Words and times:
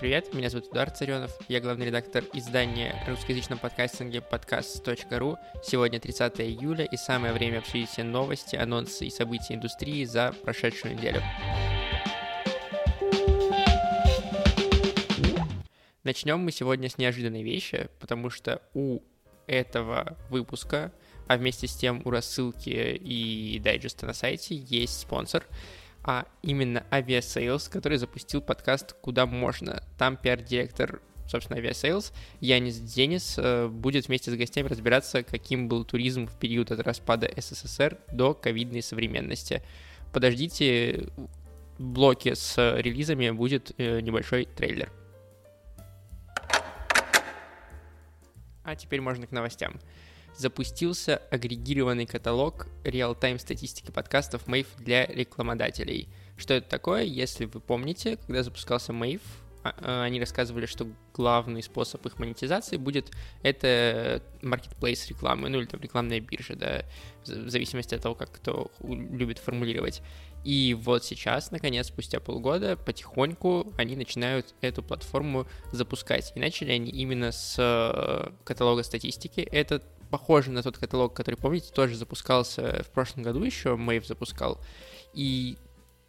привет, 0.00 0.32
меня 0.32 0.48
зовут 0.48 0.68
Эдуард 0.70 0.96
Царенов, 0.96 1.30
я 1.48 1.60
главный 1.60 1.84
редактор 1.84 2.24
издания 2.32 3.04
русскоязычном 3.06 3.58
подкастинге 3.58 4.22
подкаст.ру. 4.22 5.36
Сегодня 5.62 6.00
30 6.00 6.40
июля 6.40 6.86
и 6.86 6.96
самое 6.96 7.34
время 7.34 7.58
обсудить 7.58 7.90
все 7.90 8.02
новости, 8.02 8.56
анонсы 8.56 9.04
и 9.04 9.10
события 9.10 9.56
индустрии 9.56 10.04
за 10.04 10.32
прошедшую 10.42 10.96
неделю. 10.96 11.22
Начнем 16.02 16.38
мы 16.38 16.50
сегодня 16.50 16.88
с 16.88 16.96
неожиданной 16.96 17.42
вещи, 17.42 17.90
потому 18.00 18.30
что 18.30 18.62
у 18.72 19.00
этого 19.46 20.16
выпуска, 20.30 20.92
а 21.28 21.36
вместе 21.36 21.66
с 21.66 21.76
тем 21.76 22.00
у 22.06 22.10
рассылки 22.10 22.70
и 22.70 23.58
дайджеста 23.62 24.06
на 24.06 24.14
сайте 24.14 24.54
есть 24.54 25.00
спонсор— 25.00 25.44
а 26.02 26.26
именно 26.42 26.84
Aviasales, 26.90 27.70
который 27.70 27.98
запустил 27.98 28.40
подкаст 28.40 28.94
«Куда 29.00 29.26
можно». 29.26 29.82
Там 29.98 30.16
пиар-директор 30.16 31.00
собственно, 31.30 31.58
Aviasales, 31.58 32.12
Янис 32.40 32.78
Денис, 32.78 33.36
э, 33.38 33.68
будет 33.68 34.08
вместе 34.08 34.32
с 34.32 34.34
гостями 34.34 34.66
разбираться, 34.66 35.22
каким 35.22 35.68
был 35.68 35.84
туризм 35.84 36.26
в 36.26 36.36
период 36.36 36.72
от 36.72 36.80
распада 36.80 37.30
СССР 37.36 37.98
до 38.12 38.34
ковидной 38.34 38.82
современности. 38.82 39.62
Подождите, 40.12 41.06
в 41.78 41.84
блоке 41.84 42.34
с 42.34 42.56
релизами 42.78 43.30
будет 43.30 43.72
э, 43.78 44.00
небольшой 44.00 44.46
трейлер. 44.46 44.92
А 48.64 48.76
теперь 48.76 49.00
можно 49.00 49.26
к 49.26 49.30
новостям 49.30 49.80
запустился 50.36 51.16
агрегированный 51.30 52.06
каталог 52.06 52.66
реал-тайм 52.84 53.38
статистики 53.38 53.90
подкастов 53.90 54.46
Mave 54.46 54.68
для 54.78 55.06
рекламодателей. 55.06 56.08
Что 56.36 56.54
это 56.54 56.68
такое? 56.68 57.02
Если 57.02 57.44
вы 57.44 57.60
помните, 57.60 58.16
когда 58.16 58.42
запускался 58.42 58.92
Mave, 58.92 59.22
а, 59.62 59.74
а, 59.78 60.04
они 60.04 60.18
рассказывали, 60.18 60.64
что 60.64 60.88
главный 61.12 61.62
способ 61.62 62.04
их 62.06 62.18
монетизации 62.18 62.76
будет 62.76 63.10
это 63.42 64.22
marketplace 64.40 65.08
рекламы, 65.08 65.50
ну 65.50 65.58
или 65.58 65.66
там 65.66 65.80
рекламная 65.80 66.20
биржа, 66.20 66.56
да, 66.56 66.84
в 67.26 67.50
зависимости 67.50 67.94
от 67.94 68.02
того, 68.02 68.14
как 68.14 68.32
кто 68.32 68.70
любит 68.82 69.38
формулировать. 69.38 70.02
И 70.44 70.74
вот 70.80 71.04
сейчас, 71.04 71.50
наконец, 71.50 71.88
спустя 71.88 72.20
полгода, 72.20 72.76
потихоньку 72.76 73.74
они 73.76 73.94
начинают 73.96 74.54
эту 74.62 74.82
платформу 74.82 75.46
запускать. 75.72 76.32
И 76.34 76.40
начали 76.40 76.72
они 76.72 76.90
именно 76.90 77.30
с 77.30 77.56
э, 77.58 78.30
каталога 78.44 78.82
статистики. 78.82 79.40
Это 79.40 79.82
похоже 80.10 80.50
на 80.50 80.62
тот 80.62 80.78
каталог, 80.78 81.14
который, 81.14 81.36
помните, 81.36 81.72
тоже 81.72 81.96
запускался 81.96 82.82
в 82.82 82.90
прошлом 82.90 83.22
году 83.22 83.42
еще, 83.42 83.76
Мэйв 83.76 84.06
запускал. 84.06 84.60
И 85.14 85.56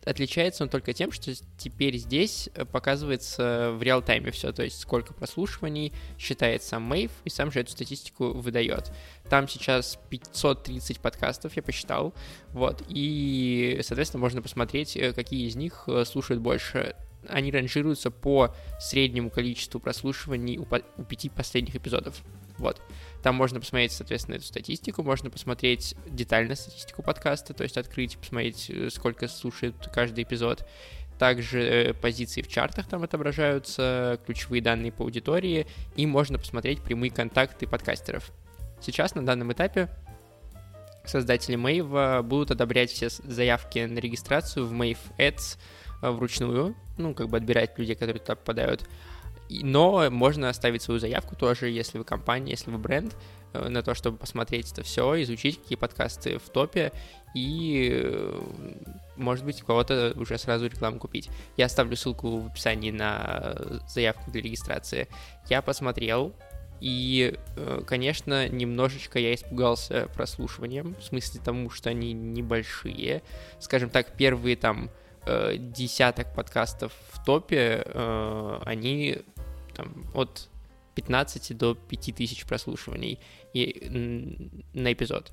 отличается 0.06 0.64
он 0.64 0.70
только 0.70 0.94
тем, 0.94 1.12
что 1.12 1.34
теперь 1.58 1.98
здесь 1.98 2.50
э, 2.54 2.66
показывается 2.66 3.72
в 3.74 3.84
реал-тайме 3.84 4.32
все, 4.32 4.52
то 4.52 4.64
есть 4.64 4.80
сколько 4.80 5.14
прослушиваний 5.14 5.94
считает 6.18 6.64
сам 6.64 6.84
Мэйв, 6.84 7.12
и 7.24 7.30
сам 7.30 7.52
же 7.52 7.60
эту 7.60 7.72
статистику 7.72 8.32
выдает. 8.32 8.92
Там 9.30 9.48
сейчас 9.48 10.00
530 10.10 11.00
подкастов, 11.00 11.56
я 11.56 11.62
посчитал, 11.62 12.14
вот, 12.50 12.84
и, 12.90 13.80
соответственно, 13.84 14.22
можно 14.22 14.42
посмотреть, 14.42 14.98
э, 14.98 15.14
какие 15.14 15.48
из 15.48 15.56
них 15.56 15.84
э, 15.88 16.04
слушают 16.06 16.42
больше. 16.42 16.96
Они 17.28 17.52
ранжируются 17.52 18.10
по 18.10 18.56
среднему 18.80 19.30
количеству 19.30 19.80
прослушиваний 19.80 20.58
у, 20.58 20.66
у 20.98 21.04
пяти 21.04 21.30
последних 21.30 21.76
эпизодов. 21.76 22.24
Вот. 22.58 22.82
Там 23.22 23.36
можно 23.36 23.60
посмотреть, 23.60 23.92
соответственно, 23.92 24.36
эту 24.36 24.46
статистику, 24.46 25.04
можно 25.04 25.30
посмотреть 25.30 25.96
детально 26.08 26.56
статистику 26.56 27.04
подкаста, 27.04 27.54
то 27.54 27.64
есть 27.64 27.78
открыть, 27.78 28.18
посмотреть, 28.18 28.70
э, 28.70 28.90
сколько 28.90 29.28
слушает 29.28 29.76
каждый 29.94 30.24
эпизод. 30.24 30.68
Также 31.20 31.62
э, 31.62 31.94
позиции 31.94 32.42
в 32.42 32.48
чартах 32.48 32.88
там 32.88 33.04
отображаются, 33.04 34.20
ключевые 34.26 34.62
данные 34.64 34.92
по 34.92 35.04
аудитории, 35.04 35.68
и 35.96 36.08
можно 36.08 36.40
посмотреть 36.40 36.82
прямые 36.82 37.12
контакты 37.12 37.68
подкастеров. 37.68 38.32
Сейчас 38.82 39.14
на 39.14 39.24
данном 39.24 39.54
этапе 39.54 39.90
создатели 41.06 41.58
Mave 41.58 42.24
будут 42.24 42.50
одобрять 42.50 42.92
все 42.92 43.10
заявки 43.10 43.80
на 43.80 44.00
регистрацию 44.00 44.66
в 44.66 44.74
Mave 44.74 44.98
Ads 45.20 45.60
э, 46.02 46.10
вручную, 46.10 46.76
ну, 46.98 47.14
как 47.14 47.30
бы 47.30 47.38
отбирать 47.38 47.78
людей, 47.78 47.94
которые 47.94 48.20
туда 48.20 48.36
попадают, 48.36 48.90
но 49.64 50.10
можно 50.10 50.50
оставить 50.50 50.82
свою 50.82 51.00
заявку 51.00 51.36
тоже, 51.36 51.70
если 51.70 51.98
вы 51.98 52.04
компания, 52.04 52.52
если 52.52 52.72
вы 52.72 52.78
бренд, 52.78 53.16
э, 53.54 53.68
на 53.68 53.84
то, 53.84 53.94
чтобы 53.94 54.18
посмотреть 54.18 54.72
это 54.72 54.84
все, 54.84 55.22
изучить, 55.24 55.62
какие 55.62 55.78
подкасты 55.78 56.38
в 56.40 56.50
топе, 56.50 56.92
и, 57.36 57.92
э, 57.94 58.42
может 59.18 59.44
быть, 59.44 59.62
кого-то 59.62 60.14
уже 60.16 60.38
сразу 60.38 60.68
рекламу 60.68 61.00
купить. 61.00 61.30
Я 61.58 61.66
оставлю 61.66 61.96
ссылку 61.96 62.40
в 62.40 62.48
описании 62.48 62.92
на 62.92 63.56
заявку 63.88 64.32
для 64.32 64.42
регистрации. 64.42 65.08
Я 65.50 65.62
посмотрел, 65.62 66.34
и, 66.80 67.38
э, 67.58 67.82
конечно, 67.86 68.48
немножечко 68.48 69.20
я 69.20 69.34
испугался 69.34 70.08
прослушиванием, 70.16 70.96
в 70.96 71.04
смысле 71.04 71.42
тому, 71.44 71.70
что 71.70 71.90
они 71.90 72.14
небольшие. 72.14 73.22
Скажем 73.60 73.90
так, 73.90 74.16
первые 74.16 74.56
там 74.56 74.90
десяток 75.24 76.34
подкастов 76.34 76.94
в 77.12 77.24
топе, 77.24 77.86
они 78.66 79.20
там, 79.74 80.06
от 80.14 80.50
15 80.96 81.58
до 81.58 81.76
5000 81.76 82.46
прослушиваний 82.46 83.20
и, 83.54 83.88
на 84.74 84.94
эпизод. 84.94 85.32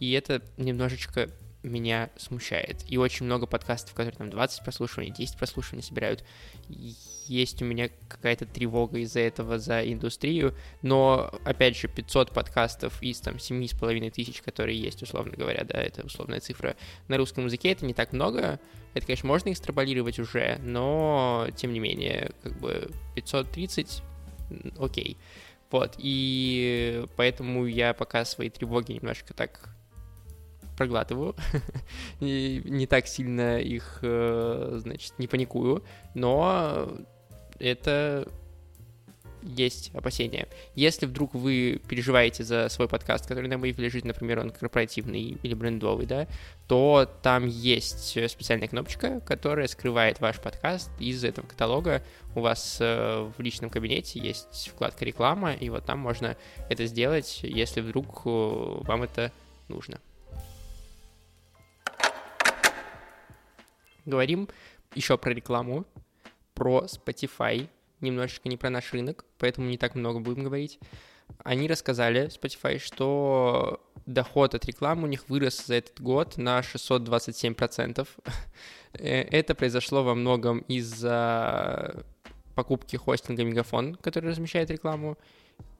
И 0.00 0.12
это 0.12 0.42
немножечко 0.56 1.30
меня 1.62 2.10
смущает. 2.16 2.84
И 2.88 2.96
очень 2.98 3.26
много 3.26 3.46
подкастов, 3.46 3.94
которые 3.94 4.16
там 4.16 4.30
20 4.30 4.64
прослушиваний, 4.64 5.12
10 5.12 5.36
прослушиваний 5.38 5.82
собирают. 5.82 6.24
Есть 6.68 7.62
у 7.62 7.64
меня 7.64 7.88
какая-то 8.08 8.46
тревога 8.46 8.98
из-за 8.98 9.20
этого 9.20 9.58
за 9.58 9.80
индустрию, 9.90 10.56
но, 10.82 11.32
опять 11.44 11.76
же, 11.76 11.88
500 11.88 12.32
подкастов 12.32 13.00
из 13.02 13.20
там 13.20 13.36
7,5 13.36 14.10
тысяч, 14.10 14.42
которые 14.42 14.80
есть, 14.80 15.02
условно 15.02 15.34
говоря, 15.36 15.64
да, 15.64 15.80
это 15.80 16.04
условная 16.04 16.40
цифра. 16.40 16.76
На 17.08 17.16
русском 17.16 17.46
языке 17.46 17.72
это 17.72 17.86
не 17.86 17.94
так 17.94 18.12
много, 18.12 18.58
это, 18.94 19.06
конечно, 19.06 19.28
можно 19.28 19.52
экстраполировать 19.52 20.18
уже, 20.18 20.58
но, 20.62 21.46
тем 21.56 21.72
не 21.72 21.80
менее, 21.80 22.32
как 22.42 22.58
бы 22.58 22.90
530, 23.14 24.02
окей. 24.78 25.16
Вот, 25.70 25.94
и 25.96 27.06
поэтому 27.16 27.64
я 27.66 27.94
пока 27.94 28.26
свои 28.26 28.50
тревоги 28.50 28.92
немножко 28.92 29.32
так 29.32 29.74
проглатываю, 30.82 31.36
не 32.20 32.86
так 32.86 33.06
сильно 33.06 33.60
их, 33.60 34.00
э, 34.02 34.78
значит, 34.82 35.12
не 35.18 35.28
паникую, 35.28 35.84
но 36.14 36.88
это 37.60 38.26
есть 39.42 39.90
опасения. 39.94 40.48
Если 40.74 41.06
вдруг 41.06 41.34
вы 41.34 41.80
переживаете 41.88 42.42
за 42.42 42.68
свой 42.68 42.88
подкаст, 42.88 43.26
который 43.26 43.48
на 43.48 43.54
Wave 43.54 43.80
лежит, 43.80 44.04
например, 44.04 44.40
он 44.40 44.50
корпоративный 44.50 45.38
или 45.42 45.54
брендовый, 45.54 46.06
да, 46.06 46.26
то 46.66 47.08
там 47.22 47.46
есть 47.46 48.18
специальная 48.30 48.68
кнопочка, 48.68 49.20
которая 49.20 49.68
скрывает 49.68 50.20
ваш 50.20 50.40
подкаст 50.40 50.90
из 50.98 51.22
этого 51.24 51.46
каталога. 51.46 52.02
У 52.34 52.40
вас 52.40 52.78
э, 52.80 53.30
в 53.36 53.40
личном 53.40 53.70
кабинете 53.70 54.18
есть 54.18 54.70
вкладка 54.74 55.04
реклама, 55.04 55.52
и 55.52 55.68
вот 55.70 55.84
там 55.84 56.00
можно 56.00 56.36
это 56.68 56.86
сделать, 56.86 57.40
если 57.42 57.80
вдруг 57.80 58.22
э, 58.24 58.28
вам 58.28 59.04
это 59.04 59.30
нужно. 59.68 60.00
Говорим 64.04 64.48
еще 64.94 65.16
про 65.18 65.32
рекламу, 65.32 65.86
про 66.54 66.84
Spotify, 66.84 67.68
немножечко 68.00 68.48
не 68.48 68.56
про 68.56 68.70
наш 68.70 68.92
рынок, 68.92 69.24
поэтому 69.38 69.68
не 69.68 69.78
так 69.78 69.94
много 69.94 70.20
будем 70.20 70.44
говорить. 70.44 70.78
Они 71.44 71.66
рассказали, 71.66 72.26
Spotify, 72.26 72.78
что 72.78 73.80
доход 74.06 74.54
от 74.54 74.64
рекламы 74.66 75.04
у 75.04 75.06
них 75.06 75.28
вырос 75.28 75.66
за 75.66 75.76
этот 75.76 76.00
год 76.00 76.36
на 76.36 76.60
627%. 76.60 78.08
Э, 78.94 79.22
это 79.22 79.54
произошло 79.54 80.04
во 80.04 80.14
многом 80.14 80.58
из-за 80.68 82.04
покупки 82.54 82.96
хостинга 82.96 83.42
Мегафон, 83.42 83.94
который 83.94 84.30
размещает 84.30 84.70
рекламу, 84.70 85.16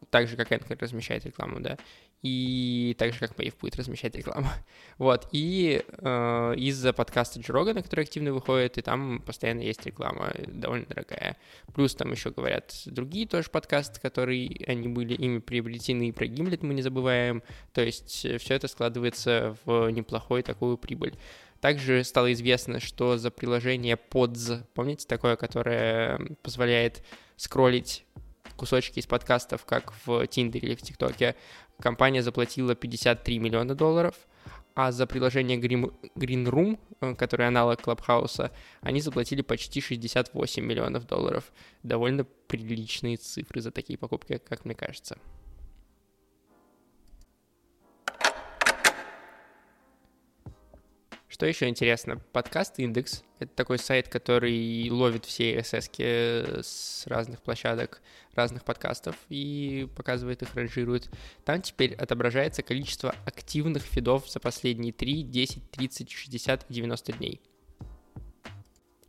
так 0.08 0.28
же, 0.28 0.36
как 0.36 0.50
Anchor 0.50 0.78
размещает 0.80 1.26
рекламу, 1.26 1.60
да, 1.60 1.76
и 2.22 2.94
так 2.98 3.12
же, 3.12 3.19
как 3.19 3.32
Wave 3.32 3.54
будет 3.60 3.76
размещать 3.76 4.14
рекламу. 4.16 4.48
Вот, 4.98 5.28
и 5.32 5.82
э, 5.88 6.54
из-за 6.56 6.92
подкаста 6.92 7.40
Джо 7.40 7.52
Рогана, 7.52 7.82
который 7.82 8.04
активно 8.04 8.32
выходит, 8.32 8.78
и 8.78 8.82
там 8.82 9.20
постоянно 9.20 9.62
есть 9.62 9.84
реклама, 9.84 10.32
довольно 10.46 10.86
дорогая. 10.86 11.36
Плюс 11.74 11.94
там 11.94 12.12
еще 12.12 12.30
говорят 12.30 12.72
другие 12.86 13.26
тоже 13.26 13.50
подкасты, 13.50 14.00
которые 14.00 14.64
они 14.69 14.88
были 14.88 15.14
ими 15.14 15.38
приобретены, 15.38 16.08
и 16.08 16.12
про 16.12 16.26
Гимлет 16.26 16.62
мы 16.62 16.74
не 16.74 16.82
забываем, 16.82 17.42
то 17.72 17.82
есть 17.82 18.24
э, 18.24 18.38
все 18.38 18.54
это 18.54 18.69
складывается 18.69 19.56
в 19.64 19.90
неплохую 19.90 20.44
такую 20.44 20.78
прибыль. 20.78 21.16
Также 21.60 22.02
стало 22.04 22.32
известно, 22.32 22.80
что 22.80 23.16
за 23.19 23.30
приложение 23.30 23.96
Pods, 23.96 24.64
помните 24.74 25.06
такое, 25.08 25.36
которое 25.36 26.19
позволяет 26.42 27.04
скроллить 27.36 28.04
кусочки 28.62 29.00
из 29.00 29.06
подкастов, 29.06 29.64
как 29.64 29.92
в 30.06 30.24
Тиндере 30.28 30.68
или 30.68 30.74
в 30.76 30.82
ТикТоке, 30.82 31.34
компания 31.80 32.22
заплатила 32.22 32.76
53 32.76 33.40
миллиона 33.40 33.74
долларов, 33.74 34.14
а 34.76 34.92
за 34.92 35.08
приложение 35.08 35.58
Green, 35.58 35.92
Green 36.14 36.46
Room, 36.46 36.78
э, 37.00 37.16
которое 37.16 37.48
аналог 37.48 37.82
Клабхауса, 37.82 38.52
они 38.80 39.00
заплатили 39.00 39.42
почти 39.42 39.80
68 39.80 40.64
миллионов 40.64 41.08
долларов. 41.08 41.52
Довольно 41.82 42.22
приличные 42.46 43.16
цифры 43.16 43.60
за 43.60 43.72
такие 43.72 43.98
покупки, 43.98 44.38
как 44.48 44.64
мне 44.64 44.76
кажется. 44.76 45.18
Что 51.42 51.48
еще 51.48 51.68
интересно? 51.68 52.18
Подкаст 52.30 52.78
Индекс— 52.78 53.24
это 53.40 53.52
такой 53.56 53.76
сайт, 53.76 54.06
который 54.06 54.88
ловит 54.88 55.24
все 55.24 55.56
RSS 55.56 56.62
с 56.62 57.04
разных 57.08 57.42
площадок, 57.42 58.00
разных 58.36 58.64
подкастов 58.64 59.16
и 59.28 59.88
показывает 59.96 60.42
их, 60.42 60.54
ранжирует. 60.54 61.10
Там 61.44 61.60
теперь 61.60 61.94
отображается 61.94 62.62
количество 62.62 63.12
активных 63.26 63.82
фидов 63.82 64.30
за 64.30 64.38
последние 64.38 64.92
3, 64.92 65.24
10, 65.24 65.68
30, 65.72 66.12
60 66.12 66.70
и 66.70 66.72
90 66.74 67.12
дней. 67.14 67.40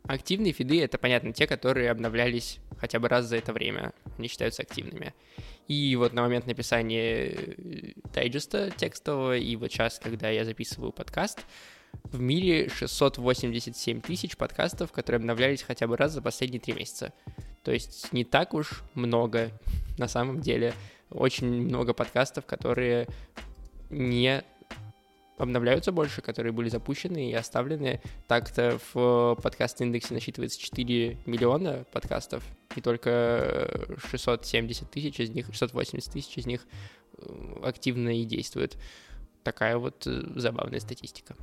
Активные 0.02 0.52
фиды— 0.52 0.80
это, 0.82 0.98
понятно, 0.98 1.32
те, 1.32 1.46
которые 1.46 1.88
обновлялись 1.88 2.58
хотя 2.78 2.98
бы 2.98 3.08
раз 3.08 3.26
за 3.26 3.36
это 3.36 3.52
время. 3.52 3.92
Они 4.18 4.26
считаются 4.26 4.62
активными. 4.62 5.14
И 5.68 5.94
вот 5.94 6.12
на 6.12 6.22
момент 6.22 6.48
написания 6.48 7.26
э, 7.28 7.92
дайджеста 8.12 8.72
текстового, 8.72 9.36
и 9.36 9.54
вот 9.54 9.70
сейчас, 9.70 10.00
когда 10.00 10.30
я 10.30 10.44
записываю 10.44 10.90
подкаст, 10.90 11.46
в 12.04 12.20
мире 12.20 12.68
687 12.68 14.00
тысяч 14.00 14.36
подкастов, 14.36 14.92
которые 14.92 15.18
обновлялись 15.18 15.62
хотя 15.62 15.86
бы 15.86 15.96
раз 15.96 16.12
за 16.12 16.22
последние 16.22 16.60
три 16.60 16.72
месяца. 16.72 17.12
То 17.62 17.72
есть 17.72 18.12
не 18.12 18.24
так 18.24 18.54
уж 18.54 18.82
много 18.94 19.50
на 19.98 20.08
самом 20.08 20.40
деле. 20.40 20.74
Очень 21.10 21.62
много 21.62 21.94
подкастов, 21.94 22.46
которые 22.46 23.06
не 23.90 24.42
обновляются 25.36 25.92
больше, 25.92 26.22
которые 26.22 26.52
были 26.52 26.68
запущены 26.68 27.30
и 27.30 27.34
оставлены. 27.34 28.00
Так-то 28.28 28.78
в 28.92 29.36
подкаст-индексе 29.42 30.14
насчитывается 30.14 30.60
4 30.60 31.18
миллиона 31.26 31.84
подкастов, 31.92 32.44
и 32.76 32.80
только 32.80 33.96
670 34.10 34.90
тысяч 34.90 35.20
из 35.20 35.30
них, 35.30 35.46
680 35.52 36.12
тысяч 36.12 36.38
из 36.38 36.46
них 36.46 36.66
э, 37.18 37.60
активно 37.64 38.20
и 38.20 38.24
действуют. 38.24 38.76
Такая 39.42 39.76
вот 39.76 40.06
э, 40.06 40.22
забавная 40.36 40.80
статистика. 40.80 41.34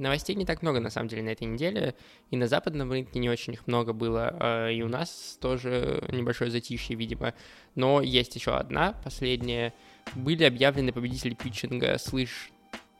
Новостей 0.00 0.34
не 0.34 0.44
так 0.44 0.62
много, 0.62 0.80
на 0.80 0.90
самом 0.90 1.08
деле, 1.08 1.22
на 1.22 1.28
этой 1.28 1.46
неделе. 1.46 1.94
И 2.30 2.36
на 2.36 2.48
западном 2.48 2.90
рынке 2.90 3.18
не 3.18 3.28
очень 3.28 3.52
их 3.52 3.66
много 3.66 3.92
было. 3.92 4.34
А 4.40 4.68
и 4.68 4.82
у 4.82 4.88
нас 4.88 5.38
тоже 5.40 6.02
небольшое 6.10 6.50
затишье, 6.50 6.96
видимо. 6.96 7.34
Но 7.74 8.00
есть 8.00 8.34
еще 8.34 8.56
одна, 8.56 8.94
последняя. 9.04 9.74
Были 10.14 10.44
объявлены 10.44 10.92
победители 10.92 11.34
питчинга 11.34 11.98
Слыш 11.98 12.50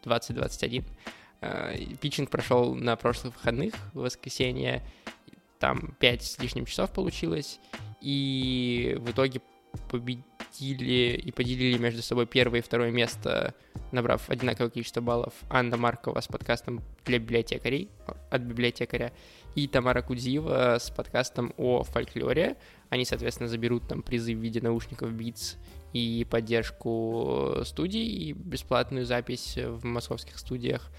2021. 0.05 0.85
А, 1.41 1.75
питчинг 2.01 2.31
прошел 2.31 2.75
на 2.75 2.97
прошлых 2.97 3.35
выходных, 3.35 3.75
в 3.95 4.01
воскресенье. 4.01 4.83
Там 5.59 5.95
5 5.99 6.23
с 6.23 6.39
лишним 6.39 6.67
часов 6.67 6.93
получилось. 6.93 7.59
И 8.01 8.97
в 8.99 9.11
итоге 9.11 9.41
победили 9.89 10.25
и 10.59 11.33
поделили 11.35 11.79
между 11.79 12.03
собой 12.03 12.27
первое 12.27 12.61
и 12.61 12.63
второе 12.63 12.91
место, 12.91 13.55
набрав 13.93 14.29
одинаковое 14.29 14.71
количество 14.71 15.01
баллов, 15.01 15.35
Анна 15.49 15.77
Маркова 15.77 16.21
с 16.21 16.27
подкастом 16.27 16.83
для 17.05 17.19
библиотекарей 17.19 17.89
от 18.31 18.43
библиотекаря 18.43 19.13
и 19.55 19.67
Тамара 19.67 20.03
Кудзиева 20.03 20.79
с 20.79 20.91
подкастом 20.91 21.53
о 21.57 21.83
фольклоре. 21.83 22.57
Они, 22.89 23.05
соответственно, 23.05 23.49
заберут 23.49 23.89
там 23.89 24.03
призы 24.03 24.35
в 24.35 24.39
виде 24.39 24.61
наушников 24.61 25.11
Beats 25.11 25.57
и 25.93 26.27
поддержку 26.31 27.59
студий 27.65 28.07
и 28.07 28.33
бесплатную 28.33 29.07
запись 29.07 29.57
в 29.57 29.85
московских 29.85 30.39
студиях. 30.39 30.91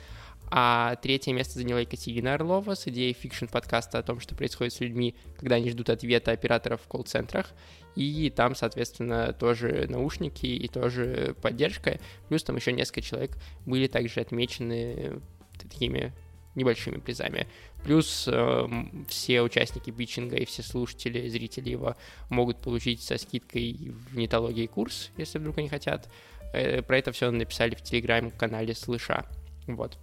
А 0.54 0.98
третье 0.98 1.32
место 1.32 1.60
заняла 1.60 1.80
Екатерина 1.80 2.34
Орлова 2.34 2.76
с 2.76 2.86
идеей 2.86 3.14
фикшн-подкаста 3.14 4.00
о 4.00 4.04
том, 4.04 4.20
что 4.20 4.36
происходит 4.36 4.74
с 4.74 4.82
людьми, 4.82 5.16
когда 5.38 5.56
они 5.56 5.70
ждут 5.70 5.90
ответа 5.90 6.32
операторов 6.32 6.82
в 6.82 6.88
колл-центрах. 6.88 7.54
И 7.96 8.30
там, 8.30 8.54
соответственно, 8.56 9.32
тоже 9.32 9.88
наушники 9.90 10.46
и 10.46 10.68
тоже 10.68 11.38
поддержка. 11.42 12.02
Плюс 12.28 12.44
там 12.44 12.58
еще 12.58 12.74
несколько 12.74 13.02
человек 13.02 13.38
были 13.66 13.88
также 13.88 14.20
отмечены 14.20 15.22
такими 15.58 16.12
небольшими 16.56 16.98
призами. 16.98 17.48
Плюс 17.86 18.28
э, 18.28 18.68
все 19.08 19.42
участники 19.42 19.90
питчинга 19.90 20.36
и 20.36 20.44
все 20.44 20.64
слушатели, 20.64 21.30
зрители 21.30 21.70
его 21.70 21.96
могут 22.30 22.58
получить 22.58 23.02
со 23.02 23.18
скидкой 23.18 23.94
в 24.10 24.18
нетологии 24.18 24.68
курс, 24.68 25.12
если 25.16 25.40
вдруг 25.40 25.60
они 25.60 25.70
хотят. 25.70 26.10
Э, 26.54 26.82
про 26.82 26.98
это 26.98 27.14
все 27.14 27.32
написали 27.32 27.76
в 27.76 27.82
телеграм-канале 27.82 28.76
Слыша. 28.76 29.26
Вот. 29.68 29.98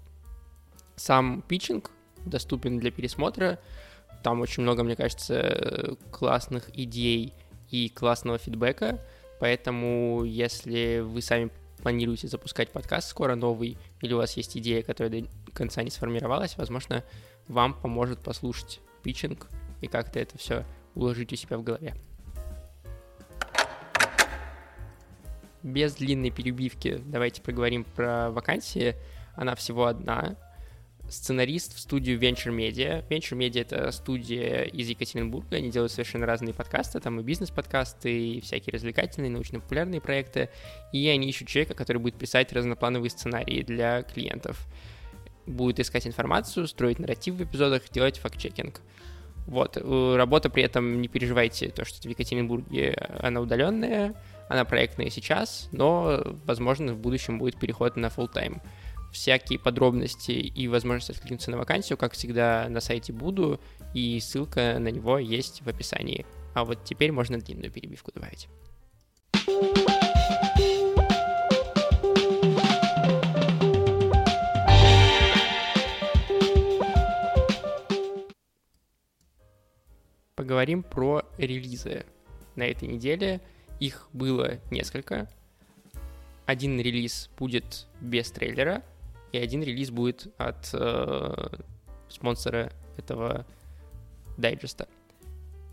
Сам 0.98 1.42
питчинг 1.42 1.90
доступен 2.26 2.78
для 2.80 2.90
пересмотра. 2.90 3.58
Там 4.22 4.40
очень 4.40 4.64
много, 4.64 4.82
мне 4.82 4.96
кажется, 4.96 5.96
классных 6.10 6.76
идей 6.76 7.32
и 7.70 7.88
классного 7.88 8.38
фидбэка. 8.38 9.00
Поэтому, 9.38 10.24
если 10.24 10.98
вы 10.98 11.22
сами 11.22 11.50
планируете 11.80 12.26
запускать 12.26 12.70
подкаст 12.70 13.08
скоро 13.08 13.36
новый, 13.36 13.78
или 14.00 14.12
у 14.12 14.16
вас 14.16 14.36
есть 14.36 14.56
идея, 14.56 14.82
которая 14.82 15.22
до 15.22 15.28
конца 15.52 15.84
не 15.84 15.90
сформировалась, 15.90 16.56
возможно, 16.56 17.04
вам 17.46 17.74
поможет 17.80 18.18
послушать 18.18 18.80
питчинг 19.04 19.46
и 19.80 19.86
как-то 19.86 20.18
это 20.18 20.36
все 20.36 20.66
уложить 20.96 21.32
у 21.32 21.36
себя 21.36 21.58
в 21.58 21.62
голове. 21.62 21.94
Без 25.62 25.94
длинной 25.94 26.30
перебивки 26.30 27.00
давайте 27.06 27.40
поговорим 27.40 27.84
про 27.84 28.30
вакансии. 28.30 28.96
Она 29.36 29.54
всего 29.54 29.86
одна, 29.86 30.36
сценарист 31.08 31.74
в 31.74 31.80
студию 31.80 32.18
Venture 32.18 32.54
Media. 32.54 33.06
Venture 33.08 33.36
Media— 33.36 33.60
это 33.62 33.90
студия 33.92 34.62
из 34.62 34.88
Екатеринбурга, 34.88 35.56
они 35.56 35.70
делают 35.70 35.92
совершенно 35.92 36.26
разные 36.26 36.54
подкасты, 36.54 37.00
там 37.00 37.20
и 37.20 37.22
бизнес-подкасты, 37.22 38.10
и 38.10 38.40
всякие 38.40 38.72
развлекательные, 38.72 39.30
научно-популярные 39.30 40.00
проекты, 40.00 40.50
и 40.92 41.08
они 41.08 41.28
ищут 41.28 41.48
человека, 41.48 41.74
который 41.74 41.98
будет 41.98 42.16
писать 42.16 42.52
разноплановые 42.52 43.10
сценарии 43.10 43.62
для 43.62 44.02
клиентов. 44.02 44.66
Будет 45.46 45.80
искать 45.80 46.06
информацию, 46.06 46.68
строить 46.68 46.98
нарратив 46.98 47.34
в 47.36 47.44
эпизодах, 47.44 47.88
делать 47.90 48.18
факт-чекинг. 48.18 48.80
Вот, 49.46 49.78
э, 49.78 50.16
работа 50.16 50.50
при 50.50 50.62
этом, 50.62 51.00
не 51.00 51.08
переживайте, 51.08 51.70
то, 51.70 51.86
что 51.86 52.06
в 52.06 52.10
Екатеринбурге 52.10 52.94
она 53.20 53.40
удаленная, 53.40 54.14
она 54.50 54.66
проектная 54.66 55.08
сейчас, 55.08 55.70
но, 55.72 56.36
возможно, 56.44 56.92
в 56.92 56.98
будущем 56.98 57.38
будет 57.38 57.58
переход 57.58 57.96
на 57.96 58.06
full 58.06 58.30
time 58.30 58.60
всякие 59.12 59.58
подробности 59.58 60.32
и 60.32 60.68
возможность 60.68 61.10
откликнуться 61.10 61.50
на 61.50 61.58
вакансию, 61.58 61.96
как 61.96 62.12
всегда, 62.12 62.66
на 62.68 62.80
сайте 62.80 63.12
буду, 63.12 63.60
и 63.94 64.18
ссылка 64.20 64.78
на 64.78 64.88
него 64.88 65.18
есть 65.18 65.62
в 65.62 65.68
описании. 65.68 66.26
А 66.54 66.64
вот 66.64 66.84
теперь 66.84 67.12
можно 67.12 67.38
длинную 67.38 67.70
перебивку 67.70 68.12
добавить. 68.12 68.48
Поговорим 80.34 80.82
про 80.82 81.24
релизы 81.36 82.06
на 82.54 82.62
этой 82.62 82.88
неделе. 82.88 83.40
Их 83.80 84.08
было 84.12 84.58
несколько. 84.70 85.28
Один 86.46 86.80
релиз 86.80 87.28
будет 87.36 87.86
без 88.00 88.30
трейлера, 88.30 88.82
и 89.32 89.38
один 89.38 89.62
релиз 89.62 89.90
будет 89.90 90.28
от 90.38 90.70
э, 90.72 91.48
спонсора 92.08 92.72
этого 92.96 93.46
дайджеста. 94.36 94.88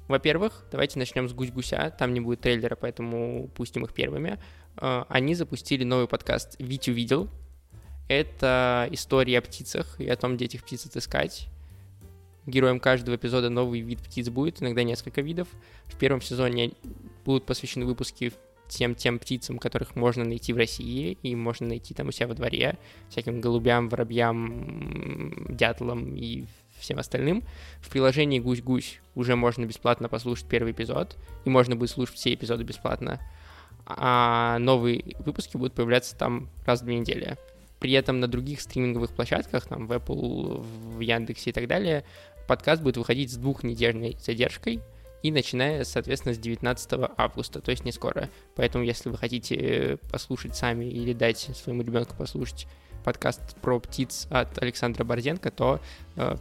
Во-первых, 0.07 0.65
давайте 0.71 0.99
начнем 0.99 1.27
с 1.27 1.33
«Гусь-гуся», 1.33 1.89
там 1.97 2.13
не 2.13 2.21
будет 2.21 2.41
трейлера, 2.41 2.75
поэтому 2.75 3.47
пустим 3.55 3.85
их 3.85 3.93
первыми. 3.93 4.39
Э, 4.77 5.03
они 5.09 5.35
запустили 5.35 5.83
новый 5.83 6.07
подкаст 6.07 6.55
«Витю 6.59 6.91
видел». 6.91 7.29
Это 8.07 8.87
история 8.91 9.39
о 9.39 9.41
птицах 9.41 9.99
и 9.99 10.07
о 10.07 10.15
том, 10.15 10.35
где 10.35 10.45
этих 10.45 10.63
птиц 10.63 10.85
отыскать. 10.85 11.47
Героем 12.45 12.79
каждого 12.79 13.15
эпизода 13.15 13.49
новый 13.49 13.81
вид 13.81 13.99
птиц 13.99 14.29
будет, 14.29 14.61
иногда 14.61 14.83
несколько 14.83 15.21
видов. 15.21 15.47
В 15.85 15.97
первом 15.97 16.21
сезоне 16.21 16.73
будут 17.25 17.47
посвящены 17.47 17.85
выпуски 17.87 18.31
тем, 18.67 18.95
тем 18.95 19.19
птицам, 19.19 19.57
которых 19.57 19.95
можно 19.95 20.23
найти 20.23 20.53
в 20.53 20.57
России, 20.57 21.17
и 21.23 21.35
можно 21.35 21.67
найти 21.67 21.93
там 21.93 22.07
у 22.07 22.11
себя 22.11 22.27
во 22.27 22.33
дворе, 22.33 22.77
всяким 23.09 23.41
голубям, 23.41 23.89
воробьям, 23.89 25.45
дятлам 25.49 26.15
и 26.15 26.45
всем 26.77 26.99
остальным. 26.99 27.43
В 27.79 27.89
приложении 27.89 28.39
«Гусь-гусь» 28.39 28.99
уже 29.15 29.35
можно 29.35 29.65
бесплатно 29.65 30.09
послушать 30.09 30.47
первый 30.47 30.71
эпизод, 30.71 31.17
и 31.45 31.49
можно 31.49 31.75
будет 31.75 31.89
слушать 31.89 32.15
все 32.15 32.33
эпизоды 32.33 32.63
бесплатно. 32.63 33.19
А 33.85 34.57
новые 34.59 35.15
выпуски 35.19 35.57
будут 35.57 35.73
появляться 35.73 36.15
там 36.17 36.49
раз 36.65 36.81
в 36.81 36.85
две 36.85 36.99
недели. 36.99 37.37
При 37.79 37.91
этом 37.91 38.19
на 38.19 38.27
других 38.27 38.61
стриминговых 38.61 39.11
площадках, 39.11 39.67
там 39.67 39.85
в 39.85 39.91
Apple, 39.91 40.61
в 40.61 40.99
Яндексе 40.99 41.51
и 41.51 41.53
так 41.53 41.67
далее, 41.67 42.03
подкаст 42.47 42.81
будет 42.81 42.97
выходить 42.97 43.31
с 43.31 43.35
двухнедельной 43.35 44.17
задержкой, 44.19 44.81
и 45.25 45.31
начиная, 45.31 45.83
соответственно, 45.85 46.35
с 46.35 46.37
19 46.37 47.09
августа, 47.17 47.59
то 47.59 47.71
есть 47.71 47.83
не 47.83 47.91
скоро. 47.91 48.29
Поэтому, 48.55 48.83
если 48.83 49.09
вы 49.09 49.17
хотите 49.17 49.97
послушать 50.11 50.55
сами 50.55 50.85
или 50.85 51.13
дать 51.13 51.49
своему 51.55 51.81
ребенку 51.81 52.15
послушать 52.15 52.67
подкаст 53.03 53.55
про 53.59 53.79
птиц 53.79 54.27
от 54.29 54.61
Александра 54.61 55.03
Борзенко, 55.03 55.49
то 55.49 55.79
э, 56.15 56.37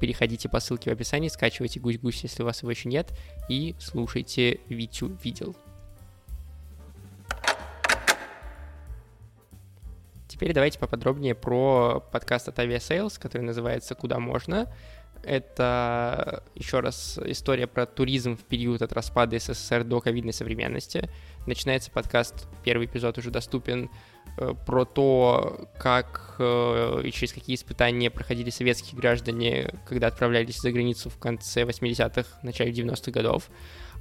переходите 0.00 0.48
по 0.48 0.60
ссылке 0.60 0.90
в 0.90 0.92
описании, 0.92 1.26
скачивайте 1.26 1.80
«Гусь-гусь», 1.80 2.22
если 2.22 2.44
у 2.44 2.46
вас 2.46 2.62
его 2.62 2.70
еще 2.70 2.88
нет, 2.88 3.12
и 3.48 3.74
слушайте 3.80 4.60
«Витю 4.68 5.18
видел». 5.24 5.56
Теперь 10.28 10.52
давайте 10.52 10.78
поподробнее 10.78 11.34
про 11.34 11.98
подкаст 12.12 12.46
от 12.46 12.60
Aviasales, 12.60 13.18
который 13.18 13.42
называется 13.42 13.96
«Куда 13.96 14.20
можно». 14.20 14.72
Это, 15.22 16.42
еще 16.54 16.80
раз, 16.80 17.18
история 17.24 17.66
про 17.66 17.86
туризм 17.86 18.36
в 18.36 18.42
период 18.42 18.82
от 18.82 18.92
распада 18.92 19.38
СССР 19.38 19.84
до 19.84 20.00
ковидной 20.00 20.32
современности. 20.32 21.08
Начинается 21.46 21.90
подкаст, 21.90 22.48
первый 22.64 22.86
эпизод 22.86 23.18
уже 23.18 23.30
доступен, 23.30 23.88
э, 24.38 24.54
про 24.66 24.84
то, 24.84 25.68
как 25.78 26.36
э, 26.40 27.02
и 27.04 27.12
через 27.12 27.32
какие 27.32 27.54
испытания 27.54 28.10
проходили 28.10 28.50
советские 28.50 28.98
граждане, 28.98 29.72
когда 29.86 30.08
отправлялись 30.08 30.60
за 30.60 30.72
границу 30.72 31.08
в 31.08 31.18
конце 31.18 31.62
80-х, 31.62 32.40
начале 32.42 32.72
90-х 32.72 33.12
годов. 33.12 33.48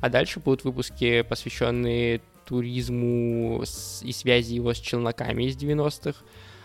А 0.02 0.10
дальше 0.10 0.40
будут 0.40 0.64
выпуски, 0.64 1.22
посвященные 1.22 2.22
туризму 2.46 3.64
и 4.02 4.12
связи 4.12 4.56
его 4.56 4.74
с 4.74 4.78
челноками 4.78 5.44
из 5.44 5.56
90-х, 5.56 6.20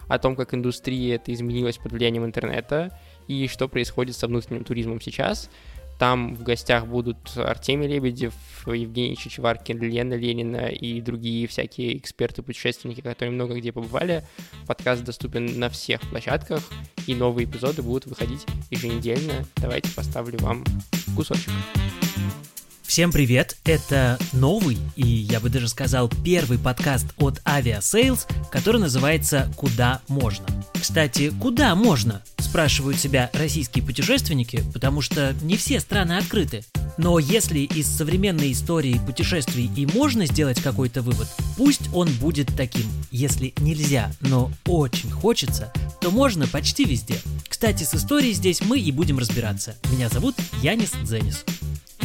о 0.09 0.19
том, 0.19 0.37
как 0.37 0.55
индустрия 0.55 1.17
это 1.17 1.33
изменилась 1.33 1.79
под 1.79 1.93
влиянием 1.93 2.25
интернета, 2.25 2.99
и 3.29 3.49
что 3.49 3.69
происходит 3.69 4.17
со 4.17 4.27
внутренним 4.27 4.65
туризмом 4.65 5.01
сейчас. 5.01 5.51
Там 5.99 6.35
в 6.35 6.43
гостях 6.43 6.87
будут 6.87 7.17
Артемий 7.37 7.89
Лебедев, 7.89 8.35
Евгений 8.67 9.17
Чичеваркин, 9.17 9.81
Лена 9.81 10.15
Ленина 10.15 10.67
и 10.67 11.01
другие 11.01 11.47
всякие 11.47 11.97
эксперты-путешественники, 11.97 13.01
которые 13.01 13.33
много 13.33 13.55
где 13.55 13.73
побывали. 13.73 14.23
Подкаст 14.67 15.05
доступен 15.05 15.59
на 15.59 15.71
всех 15.71 16.03
площадках, 16.03 16.63
и 17.07 17.15
новые 17.15 17.47
эпизоды 17.47 17.83
будут 17.83 18.07
выходить 18.07 18.45
еженедельно. 18.71 19.47
Давайте 19.57 19.91
поставлю 19.95 20.39
вам 20.41 20.65
кусочек. 21.17 21.51
Всем 22.97 23.13
привет! 23.13 23.59
Это 23.67 24.19
новый 24.33 24.79
и, 24.97 25.07
я 25.07 25.39
бы 25.39 25.51
даже 25.51 25.69
сказал, 25.69 26.11
первый 26.25 26.59
подкаст 26.59 27.05
от 27.19 27.43
Aviasales, 27.45 28.21
который 28.51 28.81
называется 28.81 29.53
«Куда 29.55 30.01
можно?». 30.09 30.47
Кстати, 30.73 31.31
куда 31.39 31.75
можно? 31.75 32.23
Спрашивают 32.39 32.99
себя 32.99 33.29
российские 33.35 33.85
путешественники, 33.85 34.65
потому 34.73 35.03
что 35.03 35.37
не 35.43 35.59
все 35.59 35.81
страны 35.81 36.17
открыты. 36.17 36.65
Но 36.97 37.19
если 37.19 37.59
из 37.59 37.87
современной 37.87 38.53
истории 38.53 38.99
путешествий 39.07 39.71
и 39.77 39.85
можно 39.85 40.25
сделать 40.25 40.63
какой-то 40.63 41.03
вывод, 41.03 41.29
пусть 41.59 41.93
он 41.93 42.09
будет 42.15 42.49
таким. 42.57 42.87
Если 43.11 43.53
нельзя, 43.59 44.11
но 44.21 44.51
очень 44.67 45.11
хочется, 45.11 45.71
то 46.01 46.11
можно 46.11 46.49
почти 46.49 46.87
везде. 46.87 47.17
Кстати, 47.47 47.85
с 47.85 47.95
историей 47.95 48.33
здесь 48.33 48.63
мы 48.63 48.81
и 48.81 48.91
будем 48.91 49.19
разбираться. 49.19 49.75
Меня 49.93 50.09
зовут 50.09 50.35
Янис 50.63 50.93
Дзенис. 51.03 51.45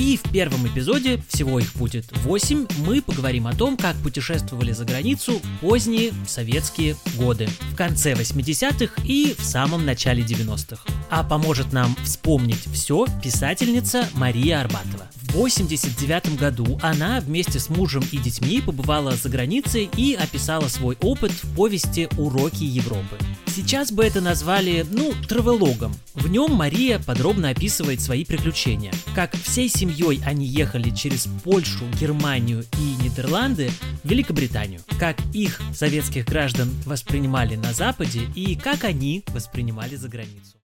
И 0.01 0.17
в 0.17 0.31
первом 0.31 0.67
эпизоде, 0.67 1.23
всего 1.27 1.59
их 1.59 1.75
будет 1.75 2.11
8, 2.23 2.65
мы 2.79 3.03
поговорим 3.03 3.45
о 3.45 3.53
том, 3.53 3.77
как 3.77 3.95
путешествовали 3.97 4.71
за 4.71 4.83
границу 4.83 5.39
поздние 5.61 6.11
советские 6.25 6.95
годы, 7.17 7.47
в 7.71 7.75
конце 7.75 8.13
80-х 8.13 8.99
и 9.05 9.35
в 9.37 9.43
самом 9.43 9.85
начале 9.85 10.23
90-х. 10.23 10.81
А 11.11 11.23
поможет 11.23 11.71
нам 11.71 11.95
вспомнить 12.03 12.65
все 12.73 13.05
писательница 13.21 14.09
Мария 14.15 14.61
Арбатова. 14.61 15.05
В 15.13 15.33
89 15.33 16.35
году 16.35 16.79
она 16.81 17.19
вместе 17.19 17.59
с 17.59 17.69
мужем 17.69 18.03
и 18.11 18.17
детьми 18.17 18.59
побывала 18.59 19.15
за 19.15 19.29
границей 19.29 19.87
и 19.95 20.15
описала 20.15 20.67
свой 20.67 20.97
опыт 21.01 21.31
в 21.31 21.55
повести 21.55 22.09
«Уроки 22.17 22.63
Европы». 22.63 23.17
Сейчас 23.53 23.91
бы 23.91 24.05
это 24.05 24.21
назвали, 24.21 24.85
ну, 24.89 25.11
травелогом. 25.27 25.93
В 26.13 26.29
нем 26.29 26.53
Мария 26.53 26.99
подробно 27.05 27.49
описывает 27.49 27.99
свои 27.99 28.23
приключения. 28.23 28.93
Как 29.13 29.33
всей 29.33 29.67
семьей 29.67 30.21
они 30.25 30.45
ехали 30.45 30.89
через 30.89 31.27
Польшу, 31.43 31.83
Германию 31.99 32.63
и 32.79 33.03
Нидерланды 33.03 33.69
в 34.03 34.07
Великобританию. 34.07 34.79
Как 34.97 35.17
их, 35.33 35.59
советских 35.73 36.27
граждан, 36.27 36.69
воспринимали 36.85 37.57
на 37.57 37.73
Западе 37.73 38.21
и 38.37 38.55
как 38.55 38.85
они 38.85 39.25
воспринимали 39.27 39.95
за 39.95 40.07
границу. 40.07 40.57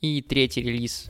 И 0.00 0.22
третий 0.22 0.62
релиз 0.62 1.08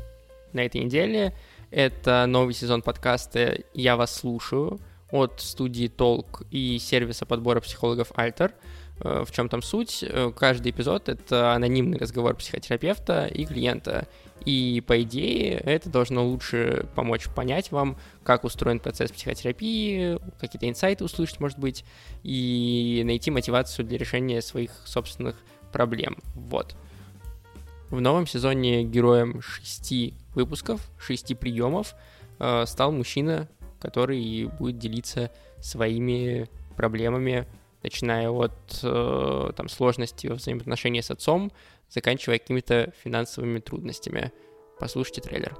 на 0.54 0.60
этой 0.60 0.82
неделе— 0.82 1.36
это 1.70 2.24
новый 2.24 2.54
сезон 2.54 2.80
подкаста 2.80 3.58
«Я 3.74 3.96
вас 3.96 4.14
слушаю» 4.14 4.80
от 5.10 5.40
студии 5.40 5.88
Толк 5.88 6.42
и 6.50 6.78
сервиса 6.78 7.26
подбора 7.26 7.60
психологов 7.60 8.12
Э, 8.16 8.50
в 9.00 9.30
чем 9.30 9.48
там 9.48 9.62
суть? 9.62 10.04
Э, 10.06 10.32
каждый 10.36 10.72
эпизод— 10.72 11.08
это 11.10 11.52
анонимный 11.52 11.98
разговор 11.98 12.34
психотерапевта 12.34 13.26
и 13.26 13.44
клиента. 13.44 14.08
И, 14.44 14.82
по 14.86 15.02
идее, 15.02 15.54
это 15.54 15.90
должно 15.90 16.26
лучше 16.26 16.86
помочь 16.94 17.28
понять 17.28 17.70
вам, 17.70 17.96
как 18.22 18.44
устроен 18.44 18.80
процесс 18.80 19.10
психотерапии, 19.10 20.18
какие-то 20.40 20.68
инсайты 20.68 21.04
услышать, 21.04 21.40
может 21.40 21.58
быть, 21.58 21.84
и 22.22 23.02
найти 23.04 23.30
мотивацию 23.30 23.84
для 23.86 23.98
решения 23.98 24.40
своих 24.40 24.70
собственных 24.84 25.36
проблем. 25.72 26.16
Вот. 26.34 26.76
В 27.90 28.00
новом 28.00 28.26
сезоне 28.26 28.84
героем 28.84 29.40
шести 29.40 30.14
выпусков, 30.34 30.88
шести 30.98 31.34
приемов 31.34 31.94
э, 32.38 32.64
стал 32.66 32.92
мужчина, 32.92 33.48
который 33.80 34.46
будет 34.58 34.78
делиться 34.78 35.30
своими 35.60 36.48
проблемами 36.76 37.46
начиная 37.82 38.30
от 38.30 38.80
э, 38.82 39.50
там, 39.56 39.68
сложности 39.68 40.26
во 40.26 40.34
взаимоотношении 40.34 41.00
с 41.00 41.10
отцом, 41.10 41.52
заканчивая 41.88 42.38
какими-то 42.38 42.92
финансовыми 43.02 43.60
трудностями. 43.60 44.32
Послушайте 44.78 45.20
трейлер. 45.20 45.56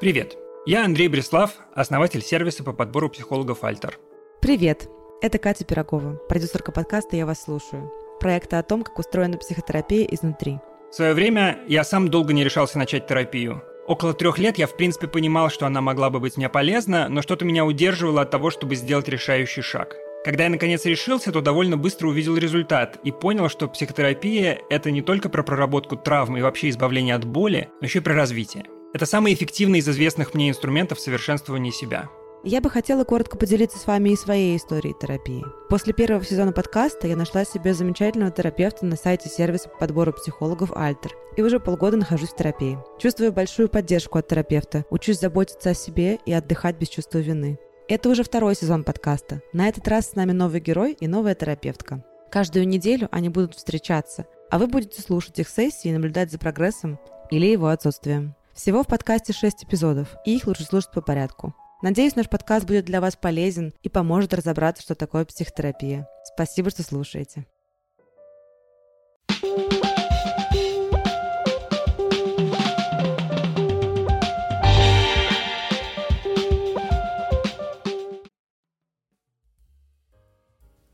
Привет, 0.00 0.36
я 0.66 0.84
Андрей 0.84 1.08
Бреслав, 1.08 1.54
основатель 1.74 2.22
сервиса 2.22 2.64
по 2.64 2.72
подбору 2.72 3.10
психологов 3.10 3.64
«Альтер». 3.64 3.98
Привет, 4.40 4.88
это 5.20 5.38
Катя 5.38 5.64
Пирогова, 5.64 6.14
продюсерка 6.28 6.72
подкаста 6.72 7.16
«Я 7.16 7.26
вас 7.26 7.42
слушаю», 7.42 7.90
проекта 8.20 8.58
о 8.58 8.62
том, 8.62 8.82
как 8.82 8.98
устроена 8.98 9.36
психотерапия 9.36 10.06
изнутри. 10.06 10.58
В 10.90 10.94
свое 10.94 11.14
время 11.14 11.60
я 11.68 11.84
сам 11.84 12.08
долго 12.08 12.32
не 12.32 12.42
решался 12.42 12.78
начать 12.78 13.06
терапию, 13.06 13.62
Около 13.90 14.14
трех 14.14 14.38
лет 14.38 14.56
я, 14.56 14.68
в 14.68 14.76
принципе, 14.76 15.08
понимал, 15.08 15.50
что 15.50 15.66
она 15.66 15.80
могла 15.80 16.10
бы 16.10 16.20
быть 16.20 16.36
мне 16.36 16.48
полезна, 16.48 17.08
но 17.08 17.22
что-то 17.22 17.44
меня 17.44 17.64
удерживало 17.64 18.22
от 18.22 18.30
того, 18.30 18.50
чтобы 18.50 18.76
сделать 18.76 19.08
решающий 19.08 19.62
шаг. 19.62 19.96
Когда 20.24 20.44
я 20.44 20.50
наконец 20.50 20.84
решился, 20.84 21.32
то 21.32 21.40
довольно 21.40 21.76
быстро 21.76 22.06
увидел 22.06 22.36
результат 22.36 23.00
и 23.02 23.10
понял, 23.10 23.48
что 23.48 23.66
психотерапия– 23.66 24.60
это 24.70 24.92
не 24.92 25.02
только 25.02 25.28
про 25.28 25.42
проработку 25.42 25.96
травм 25.96 26.36
и 26.36 26.40
вообще 26.40 26.68
избавление 26.68 27.16
от 27.16 27.24
боли, 27.24 27.68
но 27.80 27.86
еще 27.88 27.98
и 27.98 28.02
про 28.02 28.14
развитие. 28.14 28.66
Это 28.94 29.06
самый 29.06 29.34
эффективный 29.34 29.80
из 29.80 29.88
известных 29.88 30.34
мне 30.34 30.50
инструментов 30.50 31.00
совершенствования 31.00 31.72
себя. 31.72 32.08
Я 32.42 32.62
бы 32.62 32.70
хотела 32.70 33.04
коротко 33.04 33.36
поделиться 33.36 33.78
с 33.78 33.86
вами 33.86 34.10
и 34.10 34.16
своей 34.16 34.56
историей 34.56 34.94
терапии. 34.98 35.44
После 35.68 35.92
первого 35.92 36.24
сезона 36.24 36.52
подкаста 36.52 37.06
я 37.06 37.14
нашла 37.14 37.44
себе 37.44 37.74
замечательного 37.74 38.32
терапевта 38.32 38.86
на 38.86 38.96
сайте 38.96 39.28
сервиса 39.28 39.68
по 39.68 39.76
подбору 39.76 40.14
психологов 40.14 40.72
Альтер. 40.74 41.14
И 41.36 41.42
уже 41.42 41.60
полгода 41.60 41.98
нахожусь 41.98 42.30
в 42.30 42.36
терапии. 42.36 42.78
Чувствую 42.98 43.32
большую 43.32 43.68
поддержку 43.68 44.16
от 44.16 44.28
терапевта, 44.28 44.86
учусь 44.88 45.20
заботиться 45.20 45.70
о 45.70 45.74
себе 45.74 46.18
и 46.24 46.32
отдыхать 46.32 46.78
без 46.78 46.88
чувства 46.88 47.18
вины. 47.18 47.58
Это 47.88 48.08
уже 48.08 48.22
второй 48.22 48.54
сезон 48.54 48.84
подкаста. 48.84 49.42
На 49.52 49.68
этот 49.68 49.86
раз 49.86 50.10
с 50.10 50.14
нами 50.14 50.32
новый 50.32 50.60
герой 50.60 50.96
и 50.98 51.06
новая 51.06 51.34
терапевтка. 51.34 52.02
Каждую 52.30 52.66
неделю 52.66 53.08
они 53.10 53.28
будут 53.28 53.54
встречаться, 53.54 54.24
а 54.50 54.58
вы 54.58 54.66
будете 54.66 55.02
слушать 55.02 55.38
их 55.38 55.48
сессии 55.48 55.88
и 55.88 55.92
наблюдать 55.92 56.30
за 56.30 56.38
прогрессом 56.38 56.98
или 57.30 57.46
его 57.46 57.68
отсутствием. 57.68 58.34
Всего 58.54 58.82
в 58.82 58.86
подкасте 58.86 59.34
6 59.34 59.64
эпизодов, 59.64 60.16
и 60.24 60.36
их 60.36 60.46
лучше 60.46 60.64
слушать 60.64 60.92
по 60.92 61.02
порядку. 61.02 61.54
Надеюсь, 61.82 62.14
наш 62.14 62.28
подкаст 62.28 62.66
будет 62.66 62.84
для 62.84 63.00
вас 63.00 63.16
полезен 63.16 63.72
и 63.82 63.88
поможет 63.88 64.34
разобраться, 64.34 64.82
что 64.82 64.94
такое 64.94 65.24
психотерапия. 65.24 66.06
Спасибо, 66.24 66.68
что 66.68 66.82
слушаете. 66.82 67.46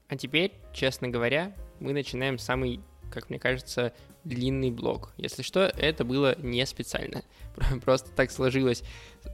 А 0.09 0.17
теперь, 0.17 0.53
честно 0.73 1.09
говоря, 1.09 1.53
мы 1.81 1.93
начинаем 1.93 2.39
самый 2.39 2.81
как 3.11 3.31
мне 3.31 3.39
кажется, 3.39 3.93
длинный 4.27 4.71
блок. 4.71 5.13
Если 5.17 5.43
что, 5.43 5.61
это 5.61 6.05
было 6.05 6.37
не 6.39 6.65
специально. 6.67 7.23
Просто 7.85 8.11
так 8.11 8.31
сложилось, 8.31 8.83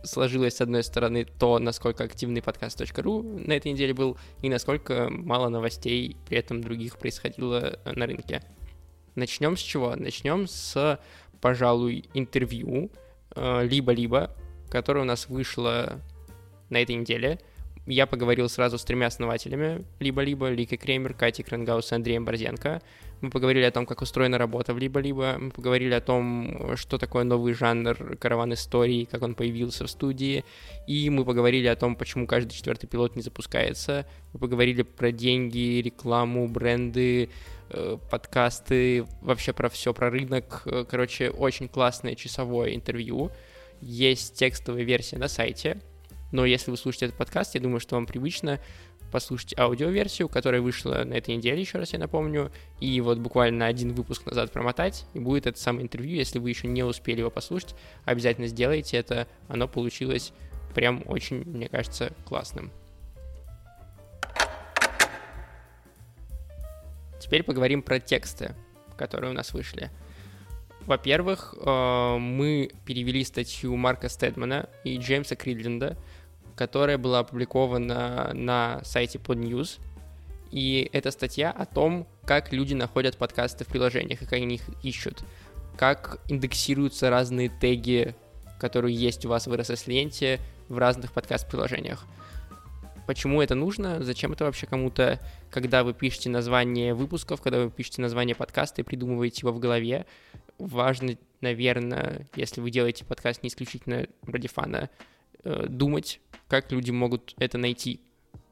сложилось 0.04 0.56
с 0.56 0.60
одной 0.60 0.82
стороны 0.82 1.24
то, 1.24 1.58
насколько 1.58 2.04
активный 2.04 2.42
подкаст.ру 2.42 3.22
на 3.22 3.52
этой 3.52 3.72
неделе 3.72 3.94
был, 3.94 4.16
и 4.40 4.48
насколько 4.48 5.08
мало 5.10 5.48
новостей 5.48 6.16
при 6.26 6.38
этом 6.38 6.60
других 6.60 6.98
происходило 6.98 7.78
на 7.84 8.06
рынке. 8.06 8.42
Начнем 9.14 9.56
с 9.56 9.60
чего? 9.60 9.94
Начнем 9.96 10.46
с 10.46 10.98
пожалуй, 11.42 12.04
интервью, 12.14 12.90
э, 13.34 13.66
либо-либо, 13.66 14.34
которое 14.70 15.00
у 15.00 15.04
нас 15.04 15.28
вышло 15.28 16.00
на 16.70 16.80
этой 16.80 16.94
неделе. 16.94 17.40
Я 17.86 18.06
поговорил 18.06 18.48
сразу 18.48 18.78
с 18.78 18.84
тремя 18.84 19.08
основателями, 19.08 19.84
либо-либо, 19.98 20.48
Ликой 20.50 20.78
Кремер, 20.78 21.14
Катей 21.14 21.42
Крангаус 21.42 21.90
и 21.90 21.94
Андреем 21.96 22.24
Борзенко. 22.24 22.80
Мы 23.22 23.30
поговорили 23.30 23.64
о 23.64 23.72
том, 23.72 23.86
как 23.86 24.02
устроена 24.02 24.38
работа 24.38 24.72
в 24.72 24.78
либо-либо, 24.78 25.36
мы 25.38 25.50
поговорили 25.50 25.92
о 25.94 26.00
том, 26.00 26.76
что 26.76 26.96
такое 26.96 27.24
новый 27.24 27.54
жанр 27.54 28.16
караван 28.18 28.52
истории, 28.54 29.04
как 29.04 29.22
он 29.22 29.34
появился 29.34 29.84
в 29.84 29.90
студии, 29.90 30.44
и 30.86 31.10
мы 31.10 31.24
поговорили 31.24 31.66
о 31.66 31.74
том, 31.74 31.96
почему 31.96 32.28
каждый 32.28 32.52
четвертый 32.52 32.86
пилот 32.86 33.16
не 33.16 33.22
запускается. 33.22 34.06
Мы 34.32 34.38
поговорили 34.38 34.82
про 34.82 35.10
деньги, 35.10 35.80
рекламу, 35.80 36.46
бренды, 36.48 37.30
э, 37.70 37.98
подкасты, 38.10 39.06
вообще 39.20 39.52
про 39.52 39.68
все, 39.68 39.92
про 39.92 40.08
рынок. 40.08 40.66
Короче, 40.88 41.30
очень 41.30 41.68
классное 41.68 42.14
часовое 42.14 42.74
интервью. 42.74 43.32
Есть 43.80 44.36
текстовая 44.36 44.84
версия 44.84 45.18
на 45.18 45.26
сайте, 45.26 45.80
но 46.32 46.44
если 46.44 46.70
вы 46.70 46.76
слушаете 46.76 47.06
этот 47.06 47.18
подкаст, 47.18 47.54
я 47.54 47.60
думаю, 47.60 47.78
что 47.78 47.94
вам 47.94 48.06
привычно 48.06 48.58
послушать 49.12 49.56
аудиоверсию, 49.58 50.28
которая 50.28 50.62
вышла 50.62 51.04
на 51.04 51.14
этой 51.14 51.36
неделе, 51.36 51.60
еще 51.60 51.78
раз 51.78 51.92
я 51.92 51.98
напомню, 51.98 52.50
и 52.80 53.00
вот 53.02 53.18
буквально 53.18 53.66
один 53.66 53.92
выпуск 53.92 54.24
назад 54.26 54.50
промотать, 54.50 55.04
и 55.12 55.20
будет 55.20 55.46
это 55.46 55.60
самое 55.60 55.84
интервью, 55.84 56.16
если 56.16 56.38
вы 56.38 56.48
еще 56.48 56.66
не 56.66 56.82
успели 56.82 57.20
его 57.20 57.30
послушать, 57.30 57.74
обязательно 58.04 58.46
сделайте 58.46 58.96
это, 58.96 59.28
оно 59.48 59.68
получилось 59.68 60.32
прям 60.74 61.02
очень, 61.06 61.44
мне 61.44 61.68
кажется, 61.68 62.12
классным. 62.24 62.72
Теперь 67.20 67.44
поговорим 67.44 67.82
про 67.82 68.00
тексты, 68.00 68.54
которые 68.96 69.30
у 69.30 69.34
нас 69.34 69.52
вышли. 69.52 69.90
Во-первых, 70.86 71.54
э, 71.56 72.16
мы 72.18 72.70
перевели 72.84 73.22
статью 73.24 73.76
Марка 73.76 74.08
Стедмана 74.08 74.68
и 74.82 74.96
Джеймса 74.96 75.36
Кридленда, 75.36 75.96
которая 76.56 76.98
была 76.98 77.20
опубликована 77.20 78.32
на 78.34 78.80
сайте 78.84 79.18
Podnews. 79.18 79.80
И 80.50 80.88
это 80.92 81.10
статья 81.10 81.50
о 81.50 81.64
том, 81.64 82.06
как 82.24 82.52
люди 82.52 82.74
находят 82.74 83.16
подкасты 83.16 83.64
в 83.64 83.68
приложениях 83.68 84.22
и 84.22 84.24
как 84.24 84.34
они 84.34 84.56
их 84.56 84.62
ищут. 84.82 85.24
Как 85.76 86.20
индексируются 86.28 87.08
разные 87.08 87.48
теги, 87.48 88.14
которые 88.60 88.94
есть 88.94 89.24
у 89.24 89.28
вас 89.28 89.46
в 89.46 89.52
RSS-ленте 89.52 90.40
в 90.68 90.78
разных 90.78 91.12
подкаст-приложениях. 91.12 92.06
Почему 93.06 93.42
это 93.42 93.54
нужно? 93.54 94.02
Зачем 94.02 94.32
это 94.32 94.44
вообще 94.44 94.66
кому-то, 94.66 95.18
когда 95.50 95.82
вы 95.82 95.92
пишете 95.92 96.30
название 96.30 96.94
выпусков, 96.94 97.40
когда 97.40 97.64
вы 97.64 97.70
пишете 97.70 98.00
название 98.00 98.36
подкаста 98.36 98.80
и 98.80 98.84
придумываете 98.84 99.40
его 99.40 99.52
в 99.52 99.58
голове? 99.58 100.06
Важно, 100.58 101.16
наверное, 101.40 102.28
если 102.36 102.60
вы 102.60 102.70
делаете 102.70 103.04
подкаст 103.04 103.42
не 103.42 103.48
исключительно 103.48 104.06
ради 104.24 104.46
фана, 104.46 104.88
э, 105.42 105.66
думать, 105.68 106.20
как 106.52 106.70
люди 106.70 106.90
могут 106.90 107.34
это 107.38 107.56
найти. 107.56 108.02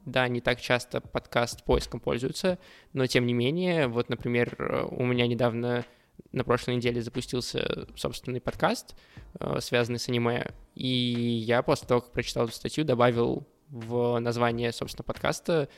Да, 0.06 0.26
не 0.26 0.40
так 0.40 0.58
часто 0.58 1.02
подкаст 1.02 1.62
поиском 1.64 2.00
пользуются, 2.00 2.58
но 2.94 3.06
тем 3.06 3.26
не 3.26 3.34
менее, 3.34 3.88
вот, 3.88 4.08
например, 4.08 4.88
у 4.90 5.04
меня 5.04 5.26
недавно 5.26 5.84
на 6.32 6.42
прошлой 6.42 6.76
неделе 6.76 7.02
запустился 7.02 7.86
собственный 7.96 8.40
подкаст, 8.40 8.96
э, 9.38 9.58
связанный 9.60 9.98
с 9.98 10.08
аниме, 10.08 10.46
и 10.74 10.88
я 10.88 11.62
после 11.62 11.88
того, 11.88 12.00
как 12.00 12.12
прочитал 12.12 12.44
эту 12.46 12.54
статью, 12.54 12.86
добавил 12.86 13.46
в 13.68 14.18
название, 14.18 14.72
собственно, 14.72 15.04
подкаста 15.04 15.68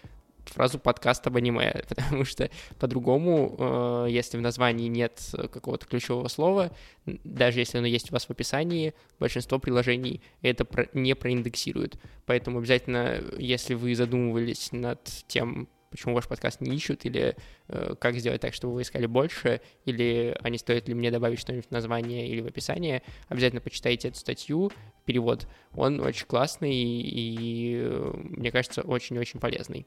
фразу 0.47 0.79
подкаст 0.79 1.27
об 1.27 1.37
аниме, 1.37 1.83
потому 1.89 2.25
что 2.25 2.51
по-другому, 2.79 3.57
э, 3.59 4.07
если 4.11 4.37
в 4.37 4.41
названии 4.41 4.89
нет 4.89 5.21
какого-то 5.53 5.87
ключевого 5.87 6.29
слова, 6.29 6.71
даже 7.07 7.61
если 7.61 7.79
оно 7.79 7.87
есть 7.87 8.11
у 8.11 8.15
вас 8.15 8.27
в 8.27 8.31
описании, 8.31 8.95
большинство 9.19 9.59
приложений 9.59 10.23
это 10.43 10.67
не 10.93 11.15
проиндексирует. 11.15 11.97
Поэтому 12.27 12.59
обязательно, 12.59 13.23
если 13.39 13.75
вы 13.75 13.95
задумывались 13.95 14.73
над 14.73 15.03
тем, 15.27 15.69
почему 15.93 16.15
ваш 16.15 16.27
подкаст 16.27 16.61
не 16.61 16.75
ищут, 16.75 17.05
или 17.05 17.37
э, 17.69 17.95
как 18.01 18.17
сделать 18.17 18.41
так, 18.41 18.55
чтобы 18.55 18.75
вы 18.75 18.83
искали 18.83 19.07
больше, 19.07 19.61
или 19.85 20.37
а 20.41 20.59
стоит 20.59 20.89
ли 20.89 20.95
мне 20.95 21.11
добавить 21.11 21.39
что-нибудь 21.39 21.67
в 21.67 21.71
название 21.71 22.27
или 22.27 22.41
в 22.41 22.47
описание, 22.47 23.03
обязательно 23.29 23.61
почитайте 23.61 24.09
эту 24.09 24.19
статью, 24.19 24.73
перевод. 25.05 25.47
Он 25.75 26.01
очень 26.01 26.27
классный 26.27 26.75
и, 26.75 27.03
и 27.03 27.77
э, 27.85 28.13
мне 28.15 28.51
кажется, 28.51 28.83
очень-очень 28.83 29.39
полезный. 29.39 29.87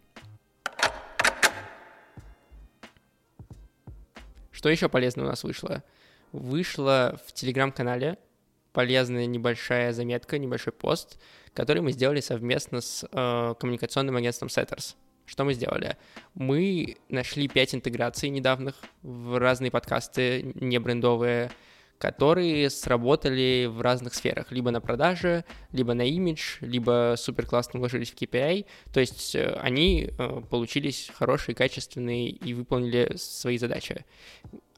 Что 4.65 4.71
еще 4.71 4.89
полезно 4.89 5.21
у 5.21 5.28
нас 5.28 5.43
вышло? 5.43 5.84
Вышла 6.32 7.19
в 7.28 7.34
телеграм-канале 7.34 8.17
полезная 8.73 9.28
небольшая 9.28 9.93
заметка, 9.93 10.39
небольшой 10.39 10.73
пост, 10.73 11.21
который 11.54 11.84
мы 11.84 11.91
сделали 11.91 12.19
совместно 12.19 12.82
с 12.82 13.08
э, 13.12 13.54
коммуникационным 13.60 14.15
агентством 14.15 14.47
Setters. 14.47 14.95
Что 15.28 15.43
мы 15.43 15.54
сделали? 15.54 15.97
Мы 16.34 16.97
нашли 17.10 17.47
пять 17.47 17.75
интеграций 17.75 18.30
недавних 18.30 18.73
в 19.04 19.38
разные 19.38 19.69
подкасты, 19.69 20.51
не 20.56 20.80
брендовые, 20.80 21.51
которые 21.97 22.69
сработали 22.69 23.67
в 23.67 23.81
разных 23.81 24.13
сферах, 24.13 24.51
либо 24.51 24.71
на 24.71 24.81
продаже, 24.81 25.45
либо 25.71 25.93
на 25.93 26.03
имидж, 26.03 26.58
либо 26.62 27.15
супер 27.17 27.45
классно 27.45 27.79
вложились 27.79 28.12
в 28.12 28.15
KPI, 28.15 28.65
то 28.93 28.99
есть 28.99 29.36
э, 29.36 29.58
они 29.62 30.10
э, 30.17 30.41
получились 30.49 31.10
хорошие, 31.13 31.55
качественные 31.55 32.29
и 32.29 32.53
выполнили 32.53 33.15
свои 33.15 33.58
задачи. 33.58 34.05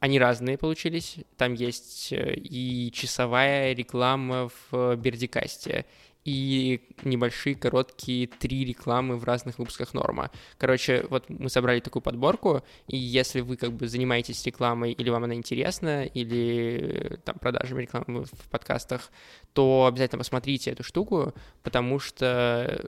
Они 0.00 0.18
разные 0.18 0.58
получились, 0.58 1.16
там 1.36 1.54
есть 1.54 2.12
э, 2.12 2.34
и 2.36 2.90
часовая 2.92 3.74
реклама 3.74 4.50
в 4.70 4.96
Бердикасте, 4.96 5.86
и 6.28 6.82
небольшие 7.04 7.54
короткие 7.54 8.26
три 8.26 8.64
рекламы 8.66 9.16
в 9.16 9.24
разных 9.24 9.58
выпусках 9.58 9.94
Норма. 9.94 10.30
Короче, 10.58 11.06
вот 11.08 11.24
мы 11.30 11.48
собрали 11.48 11.80
такую 11.80 12.02
подборку, 12.02 12.62
и 12.86 12.98
если 12.98 13.40
вы 13.40 13.56
как 13.56 13.72
бы 13.72 13.88
занимаетесь 13.88 14.44
рекламой, 14.44 14.92
или 14.92 15.08
вам 15.08 15.24
она 15.24 15.34
интересна, 15.34 16.04
или 16.04 17.18
там 17.24 17.38
продажами 17.38 17.82
рекламы 17.82 18.24
в 18.24 18.48
подкастах, 18.50 19.10
то 19.54 19.86
обязательно 19.86 20.18
посмотрите 20.18 20.70
эту 20.70 20.82
штуку, 20.82 21.32
потому 21.62 21.98
что 21.98 22.84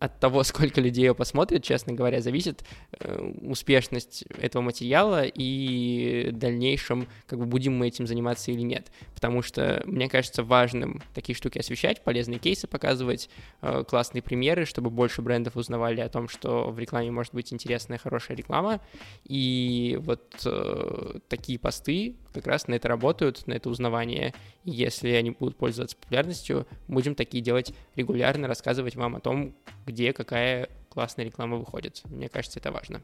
от 0.00 0.18
того, 0.18 0.42
сколько 0.44 0.80
людей 0.80 1.04
его 1.04 1.14
посмотрит, 1.14 1.62
честно 1.62 1.92
говоря, 1.92 2.20
зависит 2.20 2.64
э, 2.98 3.32
успешность 3.42 4.24
этого 4.40 4.62
материала 4.62 5.24
и 5.24 6.30
в 6.32 6.36
дальнейшем, 6.36 7.06
как 7.26 7.38
бы 7.38 7.46
будем 7.46 7.76
мы 7.76 7.86
этим 7.88 8.06
заниматься 8.06 8.50
или 8.50 8.62
нет. 8.62 8.90
Потому 9.14 9.42
что 9.42 9.82
мне 9.84 10.08
кажется 10.08 10.42
важным 10.42 11.02
такие 11.14 11.36
штуки 11.36 11.58
освещать, 11.58 12.02
полезные 12.02 12.38
кейсы 12.38 12.66
показывать, 12.66 13.28
э, 13.62 13.84
классные 13.86 14.22
примеры, 14.22 14.64
чтобы 14.64 14.90
больше 14.90 15.22
брендов 15.22 15.56
узнавали 15.56 16.00
о 16.00 16.08
том, 16.08 16.28
что 16.28 16.70
в 16.70 16.78
рекламе 16.78 17.10
может 17.10 17.34
быть 17.34 17.52
интересная, 17.52 17.98
хорошая 17.98 18.36
реклама. 18.36 18.80
И 19.24 19.98
вот 20.00 20.42
э, 20.46 21.18
такие 21.28 21.58
посты 21.58 22.16
как 22.32 22.46
раз 22.46 22.68
на 22.68 22.74
это 22.74 22.88
работают, 22.88 23.46
на 23.46 23.52
это 23.52 23.68
узнавание. 23.68 24.34
Если 24.64 25.10
они 25.10 25.30
будут 25.32 25.56
пользоваться 25.56 25.96
популярностью, 25.96 26.66
будем 26.88 27.14
такие 27.14 27.42
делать 27.42 27.74
регулярно, 27.96 28.48
рассказывать 28.48 28.96
вам 28.96 29.16
о 29.16 29.20
том, 29.20 29.54
где 29.90 30.12
какая 30.12 30.68
классная 30.88 31.24
реклама 31.24 31.56
выходит. 31.56 32.02
Мне 32.04 32.28
кажется, 32.28 32.58
это 32.60 32.70
важно. 32.70 33.02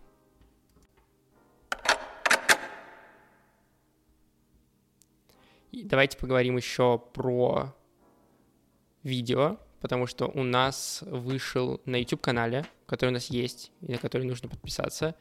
И 5.72 5.82
давайте 5.82 6.16
поговорим 6.16 6.56
еще 6.56 6.98
про 7.12 7.74
видео, 9.02 9.58
потому 9.80 10.06
что 10.06 10.26
у 10.26 10.42
нас 10.42 11.02
вышел 11.06 11.80
на 11.84 11.96
YouTube-канале, 11.96 12.64
который 12.86 13.10
у 13.10 13.14
нас 13.14 13.26
есть, 13.26 13.72
и 13.82 13.92
на 13.92 13.98
который 13.98 14.26
нужно 14.26 14.48
подписаться, 14.48 15.14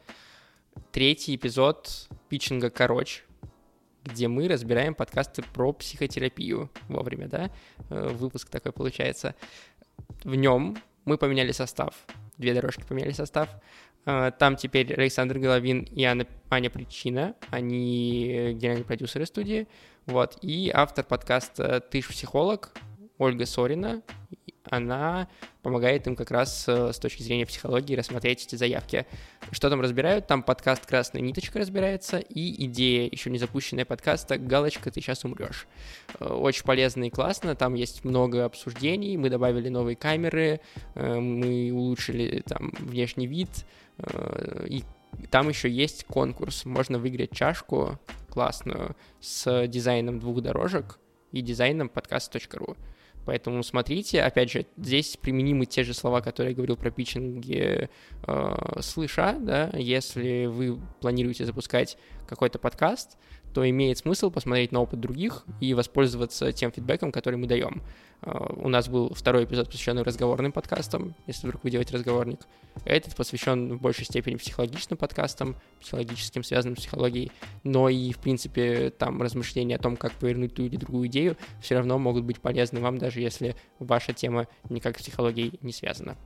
третий 0.91 1.35
эпизод 1.35 2.07
питчинга 2.29 2.69
«Короче», 2.69 3.23
где 4.03 4.27
мы 4.27 4.47
разбираем 4.47 4.93
подкасты 4.93 5.41
про 5.41 5.73
психотерапию 5.73 6.69
вовремя, 6.87 7.27
да, 7.27 7.51
э, 7.89 8.07
выпуск 8.09 8.49
такой 8.49 8.71
получается. 8.71 9.35
В 10.23 10.35
нем 10.35 10.77
мы 11.05 11.17
поменяли 11.17 11.51
состав, 11.51 11.93
две 12.37 12.53
дорожки 12.53 12.83
поменяли 12.83 13.13
состав. 13.13 13.49
Э, 14.05 14.31
там 14.37 14.55
теперь 14.55 14.93
Александр 14.93 15.39
Головин 15.39 15.79
и 15.79 16.03
Анна, 16.03 16.27
Аня 16.49 16.69
Причина, 16.69 17.35
они 17.51 18.53
генеральные 18.53 18.85
продюсеры 18.85 19.25
студии, 19.25 19.67
вот, 20.05 20.37
и 20.41 20.69
автор 20.73 21.05
подкаста 21.05 21.79
«Ты 21.79 22.01
ж 22.01 22.09
психолог», 22.09 22.71
Ольга 23.17 23.45
Сорина, 23.45 24.01
она 24.69 25.27
помогает 25.61 26.05
им 26.07 26.15
как 26.15 26.31
раз 26.31 26.65
э, 26.67 26.93
с 26.93 26.99
точки 26.99 27.23
зрения 27.23 27.45
психологии 27.45 27.95
рассмотреть 27.95 28.45
эти 28.45 28.55
заявки. 28.55 29.05
Что 29.51 29.69
там 29.69 29.81
разбирают? 29.81 30.27
Там 30.27 30.43
подкаст 30.43 30.85
«Красная 30.85 31.21
ниточка» 31.21 31.59
разбирается, 31.59 32.17
и 32.17 32.65
идея, 32.65 33.09
еще 33.11 33.29
не 33.29 33.37
запущенная 33.37 33.85
подкаста 33.85 34.37
«Галочка, 34.37 34.91
ты 34.91 35.01
сейчас 35.01 35.25
умрешь». 35.25 35.67
Э, 36.19 36.25
очень 36.25 36.63
полезно 36.63 37.05
и 37.05 37.09
классно, 37.09 37.55
там 37.55 37.73
есть 37.73 38.03
много 38.03 38.45
обсуждений, 38.45 39.17
мы 39.17 39.29
добавили 39.29 39.69
новые 39.69 39.95
камеры, 39.95 40.61
э, 40.93 41.19
мы 41.19 41.71
улучшили 41.73 42.43
там 42.45 42.71
внешний 42.79 43.27
вид, 43.27 43.65
и 44.67 44.83
там 45.31 45.47
еще 45.47 45.69
есть 45.69 46.03
конкурс, 46.05 46.65
можно 46.65 46.99
выиграть 46.99 47.31
чашку 47.31 47.97
классную 48.29 48.95
с 49.21 49.67
дизайном 49.67 50.19
двух 50.19 50.41
дорожек 50.41 50.99
и 51.31 51.41
дизайном 51.41 51.89
подкаст.ру. 51.89 52.75
Поэтому 53.25 53.63
смотрите, 53.63 54.21
опять 54.21 54.51
же, 54.51 54.65
здесь 54.77 55.17
применимы 55.17 55.65
те 55.65 55.83
же 55.83 55.93
слова, 55.93 56.21
которые 56.21 56.51
я 56.51 56.55
говорил 56.55 56.77
про 56.77 56.91
питчинги 56.91 57.89
э, 58.27 58.81
слыша, 58.81 59.35
да, 59.39 59.71
если 59.73 60.45
вы 60.45 60.79
планируете 61.01 61.45
запускать 61.45 61.97
какой-то 62.27 62.59
подкаст, 62.59 63.17
то 63.55 63.67
имеет 63.69 63.97
смысл 63.97 64.31
посмотреть 64.31 64.73
на 64.73 64.81
опыт 64.81 64.99
других 64.99 65.45
и 65.61 65.73
воспользоваться 65.73 66.51
тем 66.51 66.73
фидбэком, 66.73 67.13
который 67.13 67.37
мы 67.37 67.47
даем. 67.47 67.81
А, 68.19 68.53
у 68.53 68.67
нас 68.67 68.89
был 68.89 69.13
второй 69.13 69.45
эпизод, 69.45 69.67
посвященный 69.67 70.01
разговорным 70.03 70.51
подкастам, 70.51 71.15
если 71.25 71.47
вдруг 71.47 71.63
вы 71.63 71.71
делаете 71.71 71.93
разговорник. 71.93 72.41
Этот 72.83 73.15
посвящен 73.15 73.77
в 73.77 73.81
большей 73.81 74.03
степени 74.03 74.35
психологичным 74.35 74.97
подкастам, 74.97 75.55
психологическим, 75.79 76.43
связанным 76.43 76.75
с 76.75 76.81
психологией, 76.81 77.31
но 77.63 77.87
и, 77.87 78.11
в 78.11 78.17
принципе, 78.17 78.89
там 78.89 79.21
размышления 79.21 79.77
о 79.77 79.79
том, 79.79 79.95
как 79.95 80.11
повернуть 80.11 80.53
ту 80.53 80.63
или 80.63 80.75
другую 80.75 81.07
идею, 81.07 81.37
все 81.61 81.75
равно 81.75 81.97
могут 81.97 82.25
быть 82.25 82.41
полезны 82.41 82.81
вам, 82.81 82.97
даже 82.97 83.21
если 83.21 83.55
ваша 83.79 84.11
тема 84.11 84.47
никак 84.69 84.99
с 84.99 85.01
психологией 85.01 85.57
не 85.61 85.71
связана. 85.71 86.17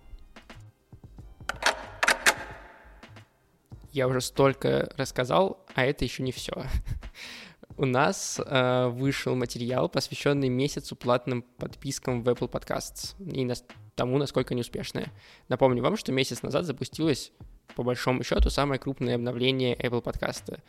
Я 3.92 4.08
уже 4.08 4.22
столько 4.22 4.92
рассказал, 4.98 5.66
а 5.76 5.86
это 5.86 6.06
еще 6.06 6.24
не 6.24 6.32
все. 6.32 6.54
У 7.78 7.86
нас 7.86 8.40
э, 8.46 8.88
вышел 8.88 9.36
материал, 9.36 9.88
посвященный 9.88 10.50
месяцу 10.50 10.96
платным 10.96 11.44
подпискам 11.44 12.24
в 12.24 12.30
Apple 12.30 12.50
Podcasts 12.50 13.16
и 13.20 13.46
на, 13.46 13.54
тому, 13.96 14.18
насколько 14.18 14.54
они 14.54 14.62
успешные. 14.62 15.12
Напомню 15.48 15.82
вам, 15.82 15.96
что 15.96 16.12
месяц 16.12 16.44
назад 16.44 16.66
запустилось 16.66 17.32
по 17.76 17.84
большому 17.84 18.24
счету, 18.24 18.50
самое 18.50 18.80
крупное 18.80 19.16
обновление 19.16 19.76
Apple 19.76 20.04
Podcast. 20.04 20.60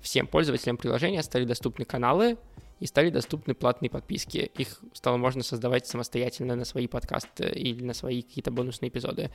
Всем 0.00 0.26
пользователям 0.26 0.76
приложения 0.76 1.22
стали 1.22 1.44
доступны 1.44 1.84
каналы 1.84 2.38
и 2.80 2.86
стали 2.86 3.10
доступны 3.10 3.54
платные 3.54 3.88
подписки. 3.88 4.50
Их 4.56 4.80
стало 4.92 5.16
можно 5.16 5.44
создавать 5.44 5.86
самостоятельно 5.86 6.56
на 6.56 6.64
свои 6.64 6.88
подкасты 6.88 7.48
или 7.50 7.84
на 7.84 7.94
свои 7.94 8.22
какие-то 8.22 8.50
бонусные 8.50 8.88
эпизоды. 8.88 9.30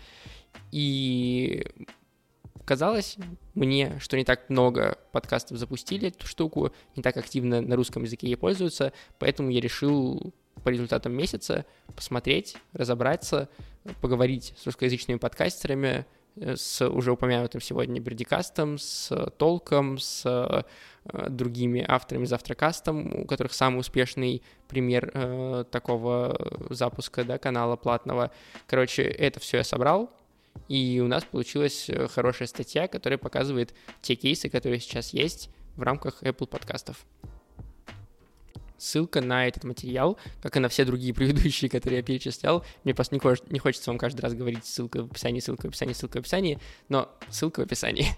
И 0.72 1.66
казалось 2.66 3.18
мне, 3.54 3.98
что 4.00 4.18
не 4.18 4.24
так 4.24 4.50
много 4.50 4.98
подкастов 5.12 5.58
запустили 5.58 6.10
эту 6.10 6.28
штуку, 6.28 6.72
не 6.96 7.04
так 7.04 7.18
активно 7.18 7.62
на 7.62 7.76
русском 7.76 8.04
языке 8.04 8.28
ей 8.28 8.36
пользуются, 8.36 8.94
поэтому 9.20 9.50
я 9.50 9.60
решил 9.60 10.34
по 10.64 10.70
результатам 10.70 11.14
месяца 11.14 11.66
посмотреть, 11.96 12.58
разобраться, 12.74 13.50
поговорить 14.02 14.54
с 14.58 14.66
русскоязычными 14.66 15.18
подкастерами, 15.18 16.06
э, 16.36 16.56
с 16.56 16.88
уже 16.88 17.12
упомянутым 17.12 17.62
сегодня 17.62 18.00
Бердикастом, 18.00 18.78
с 18.78 19.32
Толком, 19.38 19.98
с 19.98 20.24
э, 20.26 20.64
другими 21.30 21.84
авторами 21.88 22.26
Завтракастом, 22.26 23.22
у 23.22 23.26
которых 23.26 23.54
самый 23.54 23.80
успешный 23.80 24.44
пример 24.68 25.12
э, 25.14 25.66
такого 25.72 26.38
запуска 26.70 27.24
да, 27.24 27.38
канала 27.38 27.76
платного. 27.76 28.32
Короче, 28.68 29.04
это 29.04 29.40
все 29.40 29.58
я 29.58 29.64
собрал, 29.64 30.12
и 30.68 31.02
у 31.02 31.08
нас 31.08 31.24
получилась 31.26 31.90
э, 31.90 32.08
хорошая 32.08 32.48
статья, 32.48 32.88
которая 32.88 33.18
показывает 33.18 33.74
те 34.02 34.16
кейсы, 34.16 34.50
которые 34.50 34.80
сейчас 34.80 35.14
есть 35.14 35.50
в 35.76 35.82
рамках 35.82 36.24
Apple 36.24 36.48
подкастов. 36.48 37.06
Ссылка 38.78 39.22
на 39.22 39.48
этот 39.48 39.64
материал, 39.64 40.18
как 40.42 40.56
и 40.58 40.60
на 40.60 40.70
все 40.70 40.86
другие 40.86 41.14
предыдущие, 41.18 41.70
которые 41.70 41.98
я 41.98 42.04
перечислял. 42.04 42.66
Мне 42.84 42.96
просто 42.96 43.16
не, 43.16 43.20
хочется, 43.20 43.52
не 43.52 43.60
хочется 43.60 43.90
вам 43.92 43.98
каждый 43.98 44.22
раз 44.22 44.34
говорить 44.34 44.66
ссылка 44.66 45.04
в 45.04 45.12
описании, 45.12 45.42
ссылка 45.42 45.66
в 45.66 45.70
описании, 45.70 45.94
ссылка 45.94 46.18
в 46.18 46.20
описании, 46.22 46.58
но 46.90 47.14
ссылка 47.30 47.60
в 47.60 47.64
описании. 47.64 48.08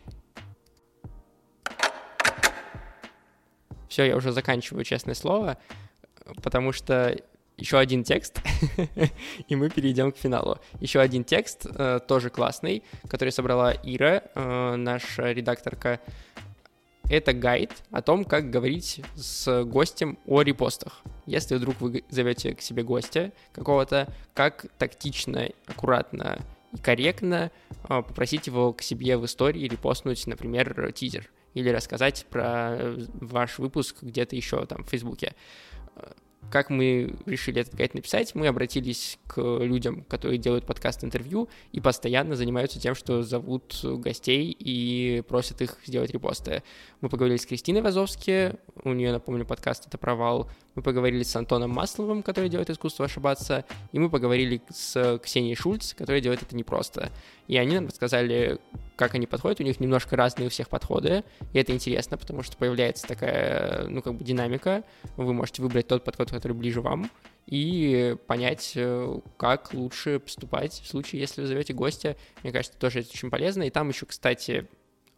Все, 3.90 4.06
я 4.06 4.16
уже 4.16 4.32
заканчиваю, 4.32 4.84
честное 4.84 5.16
слово, 5.16 5.58
потому 6.42 6.72
что 6.72 7.20
еще 7.64 7.78
один 7.80 8.04
текст, 8.04 8.42
и 9.48 9.56
мы 9.56 9.70
перейдем 9.70 10.12
к 10.12 10.18
финалу. 10.18 10.60
Еще 10.82 11.00
один 11.00 11.24
текст, 11.24 11.66
э, 11.66 12.02
тоже 12.06 12.30
классный, 12.30 12.84
который 13.08 13.30
собрала 13.30 13.72
Ира, 13.72 14.22
э, 14.36 14.76
наша 14.76 15.32
редакторка. 15.32 16.02
Это 17.10 17.32
гайд 17.32 17.72
о 17.90 18.02
том, 18.02 18.26
как 18.26 18.50
говорить 18.50 19.02
с 19.16 19.64
гостем 19.64 20.20
о 20.26 20.42
репостах. 20.42 21.04
Если 21.26 21.56
вдруг 21.56 21.80
вы 21.80 22.04
зовете 22.10 22.54
к 22.54 22.62
себе 22.62 22.84
гостя 22.84 23.32
какого-то, 23.54 24.14
как 24.34 24.66
тактично, 24.78 25.50
аккуратно 25.66 26.40
и 26.74 26.78
корректно 26.78 27.50
э, 27.72 27.88
попросить 27.88 28.48
его 28.48 28.74
к 28.74 28.82
себе 28.82 29.16
в 29.16 29.24
истории 29.24 29.70
репостнуть, 29.70 30.28
например, 30.28 30.92
тизер 30.92 31.32
или 31.54 31.70
рассказать 31.70 32.26
про 32.30 32.94
ваш 33.22 33.58
выпуск 33.58 34.04
где-то 34.04 34.36
еще 34.36 34.66
там 34.66 34.84
в 34.84 34.90
Фейсбуке 34.90 35.34
как 36.52 36.70
мы 36.70 37.16
решили 37.26 37.62
этот 37.62 37.76
гайд 37.76 37.94
написать? 37.94 38.36
Мы 38.36 38.48
обратились 38.48 39.20
к 39.28 39.42
людям, 39.60 40.04
которые 40.04 40.38
делают 40.38 40.66
подкаст-интервью 40.66 41.50
и 41.72 41.80
постоянно 41.80 42.36
занимаются 42.36 42.80
тем, 42.80 42.96
что 42.96 43.24
зовут 43.24 43.80
гостей 43.84 44.56
и 44.58 45.22
просят 45.28 45.62
их 45.62 45.78
сделать 45.86 46.12
репосты. 46.12 46.64
Мы 47.02 47.10
поговорили 47.10 47.38
с 47.38 47.46
Кристиной 47.46 47.82
Вазовски, 47.82 48.56
у 48.84 48.94
нее, 48.94 49.12
напомню, 49.12 49.46
подкаст 49.46 49.88
«Это 49.88 49.98
провал». 49.98 50.50
Мы 50.76 50.82
поговорили 50.82 51.24
с 51.24 51.36
Антоном 51.36 51.72
Масловым, 51.72 52.24
который 52.24 52.50
делает 52.50 52.70
искусство 52.70 53.06
ошибаться, 53.06 53.66
и 53.92 54.00
мы 54.00 54.10
поговорили 54.10 54.62
с 54.70 55.20
Ксенией 55.24 55.56
Шульц, 55.56 55.94
которая 55.94 56.22
делает 56.22 56.42
это 56.42 56.56
непросто. 56.56 57.12
И 57.48 57.58
они 57.58 57.76
нам 57.76 57.88
рассказали, 57.88 58.60
как 58.96 59.14
они 59.16 59.28
подходят, 59.28 59.60
у 59.60 59.64
них 59.64 59.80
немножко 59.80 60.16
разные 60.16 60.48
у 60.48 60.50
всех 60.50 60.70
подходы, 60.70 61.24
и 61.54 61.60
это 61.60 61.74
интересно, 61.74 62.18
потому 62.18 62.42
что 62.42 62.58
появляется 62.58 63.08
такая, 63.08 63.88
ну, 63.88 64.02
как 64.02 64.16
бы 64.16 64.24
динамика, 64.24 64.84
вы 65.18 65.34
можете 65.34 65.62
выбрать 65.62 65.88
тот 65.88 66.04
подход, 66.04 66.32
который 66.32 66.54
ближе 66.54 66.82
вам, 66.82 67.10
и 67.46 68.16
понять, 68.28 68.74
э, 68.76 69.20
как 69.38 69.74
лучше 69.74 70.20
поступать 70.20 70.74
в 70.74 70.88
случае, 70.88 71.22
если 71.22 71.42
вы 71.42 71.48
зовете 71.48 71.74
гостя. 71.74 72.16
Мне 72.42 72.52
кажется, 72.52 72.78
тоже 72.78 73.02
это 73.02 73.10
очень 73.10 73.30
полезно. 73.30 73.64
И 73.64 73.70
там 73.70 73.90
еще, 73.90 74.06
кстати, 74.06 74.68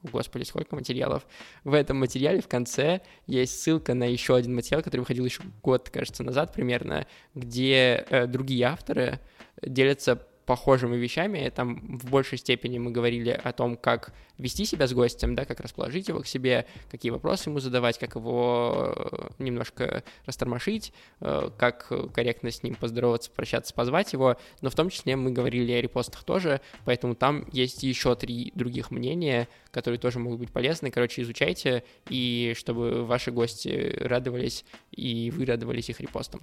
господи, 0.06 0.44
сколько 0.44 0.76
материалов. 0.76 1.26
В 1.64 1.74
этом 1.74 1.98
материале 1.98 2.42
в 2.42 2.48
конце 2.48 3.02
есть 3.28 3.62
ссылка 3.62 3.94
на 3.94 4.04
еще 4.04 4.36
один 4.36 4.56
материал, 4.56 4.82
который 4.82 5.02
выходил 5.02 5.26
еще 5.26 5.44
год, 5.64 5.90
кажется, 5.90 6.24
назад 6.24 6.54
примерно, 6.54 7.08
где 7.34 8.06
э, 8.10 8.28
другие 8.28 8.66
авторы 8.66 9.20
делятся 9.62 10.26
похожими 10.46 10.96
вещами. 10.96 11.52
Там 11.54 12.00
в 12.00 12.10
большей 12.10 12.38
степени 12.38 12.78
мы 12.78 12.92
говорили 12.92 13.30
о 13.30 13.52
том, 13.52 13.78
как 13.78 14.14
вести 14.38 14.66
себя 14.66 14.88
с 14.88 14.94
гостем, 14.94 15.36
да, 15.36 15.46
как 15.46 15.60
расположить 15.60 16.08
его 16.08 16.20
к 16.20 16.28
себе, 16.28 16.66
какие 16.92 17.12
вопросы 17.12 17.50
ему 17.50 17.60
задавать, 17.60 17.98
как 17.98 18.16
его 18.16 18.94
э, 18.96 19.30
немножко 19.40 20.04
растормошить, 20.26 20.94
э, 21.22 21.50
как 21.58 21.92
корректно 22.14 22.52
с 22.52 22.62
ним 22.64 22.76
поздороваться, 22.76 23.32
прощаться, 23.32 23.74
позвать 23.74 24.14
его. 24.14 24.38
Но 24.62 24.70
в 24.70 24.76
том 24.76 24.90
числе 24.90 25.16
мы 25.16 25.32
говорили 25.32 25.72
о 25.72 25.82
репостах 25.82 26.24
тоже, 26.24 26.62
поэтому 26.86 27.16
там 27.16 27.48
есть 27.52 27.84
еще 27.84 28.16
три 28.16 28.52
других 28.56 28.92
мнения, 28.92 29.48
которые 29.72 30.00
тоже 30.00 30.20
могут 30.20 30.40
быть 30.40 30.52
полезны. 30.52 30.92
Короче, 30.92 31.22
изучайте, 31.22 31.84
и 32.10 32.54
чтобы 32.58 33.06
ваши 33.06 33.32
гости 33.32 33.96
радовались, 34.00 34.66
и 34.92 35.32
вы 35.32 35.46
радовались 35.46 35.90
их 35.90 36.00
репостам. 36.02 36.42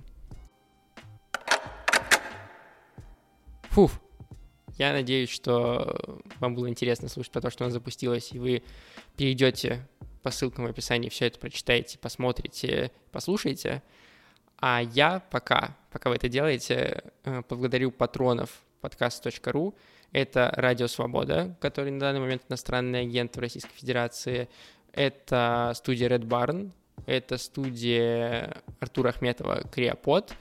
Фуф. 3.73 4.03
Я 4.77 4.93
надеюсь, 4.93 5.31
что 5.31 5.99
вам 6.41 6.55
было 6.55 6.69
интересно 6.69 7.09
слушать 7.09 7.33
про 7.33 7.41
то, 7.41 7.49
что 7.49 7.65
у 7.65 7.67
нас 7.67 7.73
запустилось, 7.73 8.31
и 8.33 8.39
вы 8.39 8.63
перейдете 9.17 9.89
по 10.23 10.31
ссылкам 10.31 10.67
в 10.67 10.69
описании, 10.69 11.09
все 11.09 11.29
это 11.29 11.39
прочитаете, 11.39 11.99
посмотрите, 11.99 12.91
послушаете. 13.13 13.83
А 14.59 14.83
я 14.83 15.21
пока, 15.31 15.75
пока 15.91 16.11
вы 16.11 16.17
это 16.17 16.29
делаете, 16.29 17.03
э, 17.25 17.41
поблагодарю 17.49 17.91
патронов 17.93 18.51
подкаст.ру. 18.83 19.75
Это 20.13 20.53
Радио 20.55 20.87
Свобода, 20.87 21.57
который 21.59 21.93
на 21.93 22.01
данный 22.01 22.21
момент 22.21 22.43
иностранный 22.51 23.01
агент 23.01 23.35
в 23.35 23.41
Российской 23.41 23.75
Федерации. 23.75 24.51
Это 24.93 25.73
студия 25.75 26.11
Red 26.11 26.27
Barn. 26.27 26.73
Это 27.07 27.39
студия 27.39 28.55
Артура 28.81 29.09
Ахметова 29.09 29.63
Криопод. 29.73 30.35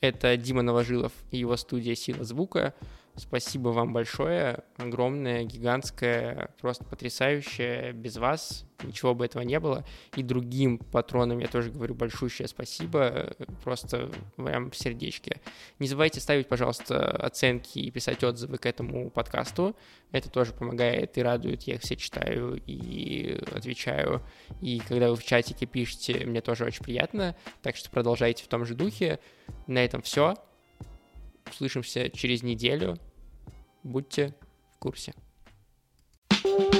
Это 0.00 0.36
Дима 0.36 0.62
Новожилов 0.62 1.12
и 1.30 1.38
его 1.38 1.56
студия 1.56 1.94
«Сила 1.94 2.24
звука». 2.24 2.74
Спасибо 3.18 3.70
вам 3.70 3.92
большое, 3.92 4.62
огромное, 4.76 5.42
гигантское, 5.42 6.50
просто 6.60 6.84
потрясающее. 6.84 7.92
Без 7.92 8.16
вас 8.16 8.64
ничего 8.84 9.12
бы 9.12 9.24
этого 9.24 9.42
не 9.42 9.58
было. 9.58 9.84
И 10.14 10.22
другим 10.22 10.78
патронам 10.78 11.40
я 11.40 11.48
тоже 11.48 11.70
говорю 11.70 11.96
большущее 11.96 12.46
спасибо, 12.46 13.34
просто 13.64 14.10
прям 14.36 14.70
в 14.70 14.76
сердечке. 14.76 15.40
Не 15.80 15.88
забывайте 15.88 16.20
ставить, 16.20 16.46
пожалуйста, 16.46 17.10
оценки 17.10 17.80
и 17.80 17.90
писать 17.90 18.22
отзывы 18.22 18.58
к 18.58 18.66
этому 18.66 19.10
подкасту. 19.10 19.74
Это 20.12 20.30
тоже 20.30 20.52
помогает 20.52 21.18
и 21.18 21.22
радует. 21.22 21.64
Я 21.64 21.74
их 21.74 21.80
все 21.82 21.96
читаю 21.96 22.62
и 22.66 23.42
отвечаю. 23.52 24.22
И 24.60 24.78
когда 24.78 25.10
вы 25.10 25.16
в 25.16 25.24
чатике 25.24 25.66
пишете, 25.66 26.24
мне 26.24 26.40
тоже 26.40 26.64
очень 26.64 26.84
приятно. 26.84 27.36
Так 27.62 27.74
что 27.74 27.90
продолжайте 27.90 28.44
в 28.44 28.48
том 28.48 28.64
же 28.64 28.74
духе. 28.74 29.18
На 29.66 29.84
этом 29.84 30.02
все. 30.02 30.36
Услышимся 31.50 32.10
через 32.10 32.42
неделю. 32.42 32.96
Будьте 33.88 34.34
в 34.74 34.78
курсе. 34.78 35.14
thank 36.30 36.74
you 36.74 36.77